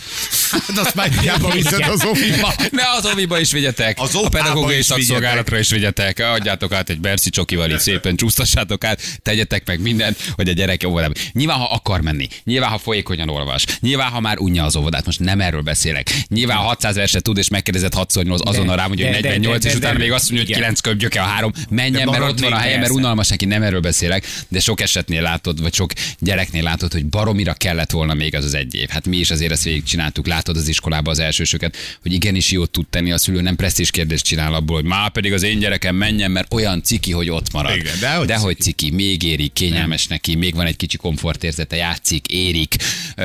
Hát 0.67 0.77
azt 0.77 0.95
már 0.95 1.11
hiába 1.19 1.51
viszed 1.51 1.81
az 1.87 2.05
oviba. 2.05 2.53
Ne 2.71 2.83
az 2.97 3.05
oviba 3.05 3.39
is 3.39 3.51
vigyetek, 3.51 3.99
Az 3.99 4.15
a 4.15 4.29
pedagógiai 4.29 4.77
is 4.79 4.85
szakszolgálatra 4.85 5.59
is 5.59 5.69
vigyetek. 5.69 6.19
Adjátok 6.19 6.71
át 6.71 6.89
egy 6.89 6.99
berci 6.99 7.29
csokival, 7.29 7.69
így 7.71 7.79
szépen 7.79 8.15
csúsztassátok 8.15 8.83
át, 8.83 9.01
tegyetek 9.21 9.67
meg 9.67 9.79
mindent, 9.81 10.17
hogy 10.35 10.49
a 10.49 10.51
gyerek 10.51 10.81
óvodába. 10.87 11.13
Nyilván, 11.31 11.57
ha 11.57 11.63
akar 11.73 12.01
menni, 12.01 12.27
nyilván, 12.43 12.69
ha 12.69 12.77
folyékonyan 12.77 13.29
olvas, 13.29 13.65
nyilván, 13.79 14.09
ha 14.09 14.19
már 14.19 14.37
unja 14.39 14.63
az 14.63 14.75
óvodát, 14.75 15.05
most 15.05 15.19
nem 15.19 15.41
erről 15.41 15.61
beszélek. 15.61 16.11
Nyilván, 16.27 16.57
ha 16.57 16.63
600 16.63 16.95
verset 16.95 17.23
tud, 17.23 17.37
és 17.37 17.47
megkérdezett 17.49 17.93
6 17.93 18.13
8 18.23 18.47
azonnal 18.47 18.75
rá 18.75 18.87
mondja, 18.87 19.05
hogy 19.05 19.15
de- 19.15 19.21
de- 19.21 19.27
48, 19.27 19.63
de- 19.63 19.69
és 19.69 19.75
utána 19.75 19.97
még 19.97 20.11
azt 20.11 20.23
mondja, 20.29 20.39
hogy 20.39 20.49
igen. 20.49 20.61
9 20.61 20.79
köbgyöke 20.79 21.21
a 21.21 21.25
három. 21.25 21.51
Menjen, 21.69 22.09
mert 22.09 22.23
ott 22.23 22.39
van 22.39 22.53
a 22.53 22.57
helye, 22.57 22.77
mert 22.77 22.91
unalmas 22.91 23.27
neki, 23.27 23.45
nem 23.45 23.61
erről 23.63 23.79
beszélek, 23.79 24.25
de 24.47 24.59
sok 24.59 24.81
esetnél 24.81 25.21
látod, 25.21 25.61
vagy 25.61 25.73
sok 25.73 25.91
gyereknél 26.19 26.63
látod, 26.63 26.91
hogy 26.93 27.05
baromira 27.05 27.53
kellett 27.53 27.91
volna 27.91 28.13
még 28.13 28.35
az 28.35 28.45
az 28.45 28.53
egy 28.53 28.75
év. 28.75 28.89
Hát 28.89 29.05
mi 29.07 29.17
is 29.17 29.31
azért 29.31 29.51
ezt 29.51 29.63
végig 29.63 29.83
csináltuk, 29.83 30.27
látod 30.47 30.61
az 30.61 30.67
iskolába 30.67 31.11
az 31.11 31.19
elsősöket, 31.19 31.77
hogy 32.01 32.13
igenis 32.13 32.51
jót 32.51 32.71
tud 32.71 32.87
tenni 32.87 33.11
a 33.11 33.17
szülő, 33.17 33.41
nem 33.41 33.55
presztis 33.55 33.91
kérdést 33.91 34.23
csinál 34.25 34.53
abból, 34.53 34.75
hogy 34.75 34.85
már 34.85 35.11
pedig 35.11 35.33
az 35.33 35.43
én 35.43 35.59
gyerekem 35.59 35.95
menjen, 35.95 36.31
mert 36.31 36.53
olyan 36.53 36.83
ciki, 36.83 37.11
hogy 37.11 37.29
ott 37.29 37.51
marad. 37.51 37.75
Igen, 37.75 37.99
dehogy 37.99 38.27
dehogy 38.27 38.59
ciki, 38.59 38.91
még 38.91 39.23
érik, 39.23 39.53
kényelmes 39.53 40.07
neki, 40.07 40.35
még 40.35 40.55
van 40.55 40.65
egy 40.65 40.75
kicsi 40.75 40.97
komfortérzete, 40.97 41.75
játszik, 41.75 42.27
érik, 42.27 42.75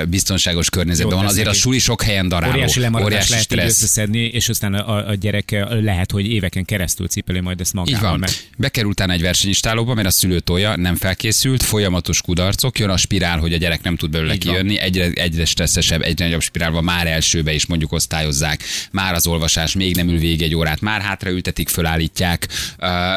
biztonságos 0.08 0.70
környezetben 0.70 1.12
Jót 1.12 1.22
van. 1.22 1.30
Azért 1.30 1.48
a 1.48 1.52
suli 1.52 1.78
sok 1.78 2.02
helyen 2.02 2.28
daráló. 2.28 2.52
Óriási 2.52 2.80
lemaradás 2.80 3.12
óriási 3.12 3.30
lehet 3.30 3.44
így 3.52 3.58
stressz. 3.58 3.82
összeszedni, 3.82 4.18
és 4.24 4.48
aztán 4.48 4.74
a, 4.74 5.08
a 5.08 5.14
gyerek 5.14 5.66
lehet, 5.68 6.10
hogy 6.10 6.26
éveken 6.26 6.64
keresztül 6.64 7.06
cipeli 7.06 7.40
majd 7.40 7.60
ezt 7.60 7.74
Így 7.74 7.80
magával. 7.80 8.10
van. 8.10 8.18
Meg. 8.18 8.30
Bekerül 8.56 8.90
utána 8.90 9.12
egy 9.12 9.22
versenyistálóba, 9.22 9.94
mert 9.94 10.06
a 10.06 10.10
szülő 10.10 10.40
tolja, 10.40 10.76
nem 10.76 10.96
felkészült, 10.96 11.62
folyamatos 11.62 12.22
kudarcok, 12.22 12.78
jön 12.78 12.90
a 12.90 12.96
spirál, 12.96 13.38
hogy 13.38 13.52
a 13.52 13.56
gyerek 13.56 13.82
nem 13.82 13.96
tud 13.96 14.10
belőle 14.10 14.34
Így 14.34 14.44
van. 14.44 14.54
kijönni, 14.54 14.78
egyre, 14.78 15.10
egyre 15.10 15.44
stresszesebb, 15.44 16.02
egyre 16.02 16.24
nagyobb 16.24 16.42
spirálban 16.42 16.84
már 16.84 17.06
elsőbe 17.08 17.52
is 17.52 17.66
mondjuk 17.66 17.92
osztályozzák, 17.92 18.62
már 18.90 19.14
az 19.14 19.26
olvasás 19.26 19.74
még 19.74 19.96
nem 19.96 20.08
ül 20.08 20.18
végig 20.18 20.42
egy 20.42 20.54
órát, 20.54 20.80
már 20.80 21.00
hátraültetik, 21.00 21.68
fölállítják, 21.68 22.48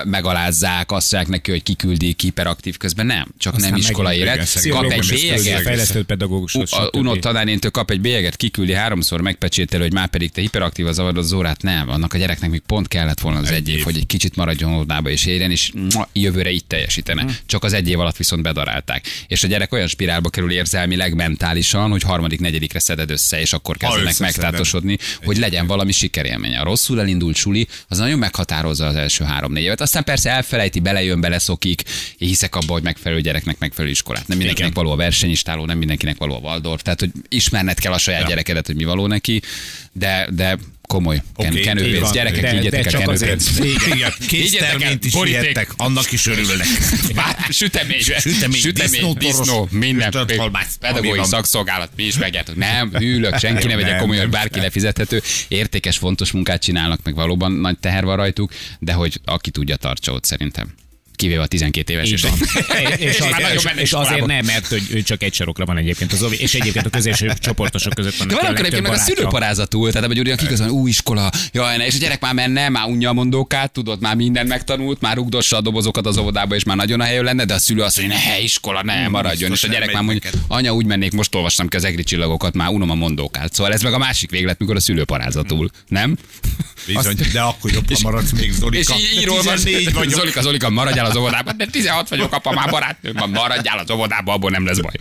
megalázzák, 0.04 0.92
azt 0.92 1.12
mondják 1.12 1.34
neki, 1.34 1.52
hogy 1.52 1.64
kiküldik, 1.64 2.22
hiperaktív 2.22 2.78
közben 2.78 3.06
nem, 3.06 3.28
csak 3.38 3.54
Aztán 3.54 3.70
nem 3.70 3.80
iskola 3.80 4.14
élet, 4.14 4.70
kap 4.70 4.92
egy 4.92 5.08
bélyeget, 5.10 5.62
fejlesztő 5.62 6.04
pedagógus. 6.04 6.56
Unott 6.92 7.20
tanáréntől 7.20 7.72
kap 7.72 7.92
egy 7.92 8.02
bélyeget, 8.02 8.36
kiküldi 8.36 8.74
háromszor, 8.74 9.22
megpecsétel, 9.22 9.80
hogy 9.80 9.94
már 9.94 10.08
pedig 10.08 10.32
te 10.32 10.42
hiperaktív 10.42 10.88
az 10.88 10.96
zavarod 10.96 11.18
az 11.18 11.34
órát, 11.34 11.62
nem. 11.62 11.90
Annak 11.90 12.14
a 12.14 12.18
gyereknek 12.18 12.50
még 12.50 12.62
pont 12.66 12.88
kellett 12.88 13.20
volna 13.20 13.40
az 13.40 13.52
egy, 13.52 13.70
év, 13.70 13.78
év. 13.78 13.84
hogy 13.84 13.98
egy 13.98 14.06
kicsit 14.06 14.36
maradjon 14.36 14.74
óvodába 14.74 15.10
és 15.10 15.26
érjen, 15.26 15.52
és 15.52 15.72
mua, 15.94 16.10
jövőre 16.14 16.50
itt 16.50 16.68
teljesítene. 16.68 17.26
Csak 17.46 17.64
az 17.64 17.74
egy 17.74 17.90
év 17.90 18.00
alatt 18.00 18.18
viszont 18.18 18.42
bedarálták. 18.42 19.06
És 19.28 19.44
a 19.44 19.48
gyerek 19.48 19.74
olyan 19.74 19.88
spirálba 19.88 20.30
kerül 20.30 20.52
érzelmileg, 20.52 21.16
mentálisan, 21.16 21.90
hogy 21.90 22.02
harmadik, 22.02 22.40
negyedikre 22.40 22.80
szeded 22.80 23.10
össze, 23.10 23.40
és 23.40 23.54
akkor 23.54 23.78
kezdenek 23.82 24.10
összeszeded. 24.10 24.42
megtátosodni, 24.42 24.98
hogy 25.24 25.38
legyen 25.38 25.68
valami 25.68 25.92
sikerélménye. 25.92 26.60
A 26.60 26.64
rosszul 26.64 27.00
elindult 27.00 27.36
suli, 27.36 27.68
az 27.88 27.98
nagyon 27.98 28.20
meghatározza 28.20 28.86
az 28.86 28.96
első 28.96 29.24
három-négy 29.24 29.64
évet. 29.64 29.82
Aztán 29.82 30.04
persze 30.04 30.30
elfelejti, 30.30 30.80
belejön, 30.80 31.22
beleszokik. 31.22 31.84
Én 32.18 32.28
hiszek 32.28 32.56
abba, 32.56 32.74
hogy 32.74 32.84
megfelelő 32.84 33.22
gyereknek 33.22 33.60
megfelelő 33.60 33.92
iskolát. 33.94 34.28
Nem 34.28 34.38
mindenkinek 34.38 34.74
való 34.74 34.92
a 34.92 34.96
versenyistáló, 34.96 35.66
nem 35.66 35.78
mindenkinek 35.78 36.18
való 36.18 36.36
a 36.36 36.40
Waldorf. 36.40 36.82
Tehát, 36.82 37.00
hogy 37.00 37.12
ismerned 37.28 37.80
kell 37.80 37.94
a 37.94 37.98
saját 37.98 38.22
Ja. 38.22 38.28
gyerekedet, 38.28 38.66
hogy 38.66 38.76
mi 38.76 38.84
való 38.84 39.08
neki, 39.08 39.42
de, 39.92 40.28
de 40.32 40.58
komoly. 40.92 41.22
Ken, 41.36 41.48
Oké, 41.48 41.58
így 41.60 41.66
kenőpénz, 41.66 42.00
van. 42.00 42.12
gyerekek, 42.12 42.42
De- 42.42 42.70
de 42.70 42.80
a 42.80 42.84
csak 42.84 43.02
kenőpénz. 43.02 43.22
azért. 43.22 43.66
Igen, 43.94 44.14
kész 44.28 44.42
Higgyetek 44.44 44.70
el, 44.72 44.78
terményt 44.78 45.06
is 45.06 45.14
ijedtek, 45.24 45.74
annak 45.78 46.12
is 46.12 46.26
örülnek. 46.26 46.66
Sütemény, 47.50 48.00
Sütemény, 48.02 48.60
sütemény, 48.60 49.14
disznó, 49.14 49.68
minden. 49.72 50.12
Pedagógiai 50.80 51.26
szakszolgálat, 51.26 51.90
mi 51.96 52.04
is 52.04 52.18
megjártuk. 52.18 52.56
Nem, 52.56 52.92
hűlök, 52.94 53.38
senki 53.46 53.68
ne 53.68 53.76
vegye 53.76 53.96
komolyan, 53.96 54.30
bárki 54.30 54.60
lefizethető. 54.60 55.22
Értékes, 55.48 55.98
fontos 55.98 56.32
munkát 56.32 56.62
csinálnak, 56.62 57.00
meg 57.04 57.16
valóban 57.16 57.52
nagy 57.52 57.78
teher 57.80 58.04
van 58.04 58.16
rajtuk, 58.16 58.52
de 58.80 58.94
hogy 58.94 59.20
aki 59.26 59.52
tudja, 59.52 59.76
tartsa 59.76 60.12
ott 60.12 60.24
szerintem. 60.24 60.74
Kivéve 61.16 61.42
a 61.42 61.48
12 61.48 61.94
éves. 61.94 62.08
Így 62.08 62.14
és 62.14 62.24
és, 62.98 63.06
és 63.06 63.20
az, 63.20 63.30
már 63.30 63.42
nagyon 63.42 63.56
és, 63.56 63.82
és 63.82 63.94
azért 63.94 64.26
nem, 64.26 64.46
mert 64.46 64.68
hogy 64.68 64.84
ő 64.90 65.02
csak 65.02 65.24
egy 65.24 65.34
sarokra 65.34 65.66
van 65.66 65.78
egyébként 65.78 66.14
az 66.14 66.24
ovi, 66.24 66.40
és 66.40 66.54
egyébként 66.54 66.86
a 66.86 66.90
közös 66.90 67.24
csoportosok 67.40 67.94
között 67.94 68.16
van. 68.16 68.28
De 68.28 68.36
van 68.36 68.46
akkor 68.46 68.60
egyébként 68.60 68.84
meg 68.84 68.92
a 68.92 68.98
szülőparázatul, 68.98 69.92
tehát 69.92 70.08
hogy 70.08 70.20
ugye 70.20 70.34
akik 70.34 70.52
azon, 70.52 70.70
új 70.70 70.90
iskola, 70.90 71.32
jaj, 71.52 71.86
és 71.86 71.96
a 71.96 71.98
gyerek 71.98 72.22
már 72.22 72.34
menne, 72.34 72.70
már 72.70 72.88
unja 72.88 73.10
a 73.10 73.14
mondókát, 73.14 73.72
tudod, 73.72 74.02
már 74.02 74.16
mindent 74.16 74.48
megtanult, 74.48 75.02
már 75.02 75.16
rugdossa 75.16 75.58
a 75.58 75.62
dobozokat 75.62 76.06
az 76.06 76.18
óvodába, 76.18 76.56
és 76.56 76.64
már 76.64 76.76
nagyon 76.76 77.00
a 77.00 77.04
helyő 77.04 77.24
lenne, 77.24 77.46
de 77.46 77.54
a 77.54 77.60
szülő 77.60 77.82
azt 77.82 78.00
mondja, 78.00 78.18
ne, 78.18 78.40
iskola, 78.40 78.84
ne, 78.84 79.08
maradjon. 79.08 79.52
És 79.52 79.64
a 79.64 79.68
gyerek 79.68 79.94
már 79.94 80.04
mondja, 80.04 80.30
anya, 80.48 80.74
úgy 80.74 80.86
mennék, 80.86 81.12
most 81.12 81.36
olvastam 81.36 81.68
ki 81.68 81.76
az 81.76 81.84
egri 81.84 82.04
csillagokat, 82.04 82.54
már 82.54 82.70
unom 82.70 82.90
a 82.90 82.96
mondókát. 82.96 83.54
Szóval 83.54 83.74
ez 83.74 83.82
meg 83.82 83.94
a 83.94 83.98
másik 83.98 84.30
véglet, 84.30 84.60
mikor 84.60 84.76
a 84.76 84.80
szülőparázatul, 84.80 85.70
nem? 85.88 86.18
Bizony, 86.86 87.16
de 87.34 87.42
akkor 87.42 87.72
jobb, 87.72 87.94
ha 87.94 88.00
maradsz 88.02 88.32
még 88.32 88.48
És 88.48 88.56
Zolika. 88.56 88.96
így, 88.96 89.22
így 89.22 89.30
olvas, 89.30 89.64
14 89.64 89.94
vagyok. 89.94 90.12
Zolika, 90.12 90.42
Zolika, 90.42 90.70
maradjál 91.02 91.06
az 91.06 91.16
óvodában, 91.16 91.58
de 91.58 91.66
16 91.66 92.10
vagyok, 92.10 92.34
apa, 92.34 92.52
már 92.52 92.70
barátnőm 92.70 93.14
van, 93.14 93.30
maradjál 93.30 93.78
az 93.78 93.92
óvodában, 93.92 94.36
abból 94.36 94.50
nem 94.50 94.66
lesz 94.66 94.80
baj. 94.80 94.94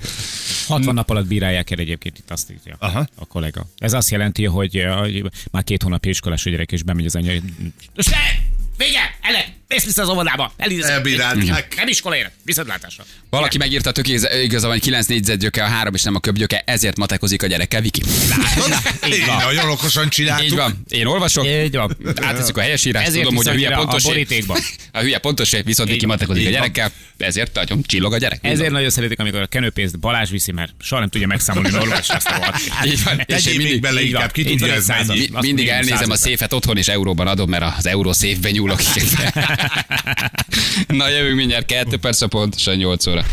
60 0.67 0.95
nap 0.95 1.11
alatt 1.11 1.27
bírálják 1.27 1.71
el 1.71 1.79
egyébként 1.79 2.19
itt 2.19 2.31
azt 2.31 2.51
írja 2.51 2.77
Aha. 2.79 3.07
a 3.15 3.27
kollega. 3.27 3.67
Ez 3.79 3.93
azt 3.93 4.11
jelenti, 4.11 4.45
hogy, 4.45 4.77
eh, 4.77 4.99
hogy 4.99 5.31
már 5.51 5.65
két 5.65 5.83
hónapja 5.83 6.11
iskolás 6.11 6.47
a 6.47 6.51
gyerek, 6.51 6.73
és 6.73 6.83
bemegy 6.83 7.07
az 7.07 7.17
anyja. 7.17 7.41
Mész 9.85 9.95
vissza 9.95 10.03
az 10.03 10.09
óvodába! 10.09 10.53
Elízesz! 10.57 10.91
Elbírálták. 10.91 11.75
Nem 11.77 11.89
iskoláért! 11.89 12.31
Viszontlátásra! 12.45 13.05
Valaki 13.31 13.59
megírta 13.59 13.93
tök 13.93 14.09
igaza 14.43 14.67
van, 14.67 14.71
hogy 14.71 14.81
9 14.81 15.07
négyzetgyöke 15.07 15.65
a 15.65 15.67
három, 15.67 15.95
és 15.95 16.03
nem 16.03 16.15
a 16.15 16.21
köbgyöke, 16.21 16.63
ezért 16.67 16.97
matekozik 16.97 17.43
a 17.43 17.47
gyerekkel, 17.47 17.81
Viki. 17.81 18.03
Így 19.07 19.25
Nagyon 19.45 19.71
okosan 19.71 20.09
csináltuk. 20.09 20.47
Így 20.47 20.55
van. 20.55 20.83
Én 20.89 21.07
olvasok, 21.07 21.47
Így 21.47 21.77
van. 21.77 21.97
átveszük 22.15 22.57
a 22.57 22.61
helyesírást, 22.61 23.07
Ezért 23.07 23.23
tudom, 23.23 23.37
hogy 23.37 23.49
a 23.49 23.53
hülye 23.53 23.69
a 23.69 23.77
pontos. 23.77 24.03
borítékba. 24.03 24.59
A 24.93 25.01
hülye 25.01 25.19
pontos, 25.19 25.51
viszont 25.65 25.89
Viki 25.89 26.07
matekozik 26.07 26.47
a 26.47 26.51
gyerekkel, 26.51 26.93
ezért 27.17 27.55
nagyon 27.55 27.83
csillog 27.83 28.13
a 28.13 28.19
gyerek. 28.19 28.39
Ezért 28.43 28.71
nagyon 28.71 28.91
szeretik, 28.91 29.19
amikor 29.19 29.41
a 29.41 29.47
kenőpénzt 29.47 29.99
Balázs 29.99 30.31
viszi, 30.31 30.53
mert 30.53 30.73
soha 30.81 31.01
nem 31.01 31.11
tudja 31.11 31.27
megszámolni, 31.27 31.71
hogy 31.71 31.81
olvasni 31.81 32.15
azt 32.15 32.27
a 32.27 32.35
rohadt. 32.35 32.59
Így 32.85 33.05
van. 33.05 33.23
És 33.27 33.47
én 33.47 33.57
mindig, 33.57 33.81
bele 33.81 34.03
inkább, 34.03 34.33
ki 34.33 34.45
tudja 34.45 34.73
ez 34.73 34.87
mindig 35.41 35.69
elnézem 35.69 36.11
a 36.11 36.17
széfet 36.17 36.53
otthon, 36.53 36.77
és 36.77 36.89
euróban 36.89 37.27
adom, 37.27 37.49
mert 37.49 37.65
az 37.79 37.87
euró 37.87 38.13
széfben 38.13 38.53
nyúlok. 38.53 38.81
Na 40.87 41.09
jövünk 41.09 41.37
mindjárt 41.37 41.67
kettő 41.67 41.97
perc 41.97 42.21
a 42.21 42.27
pontosan 42.27 42.77
8 42.77 43.07
óra. 43.07 43.25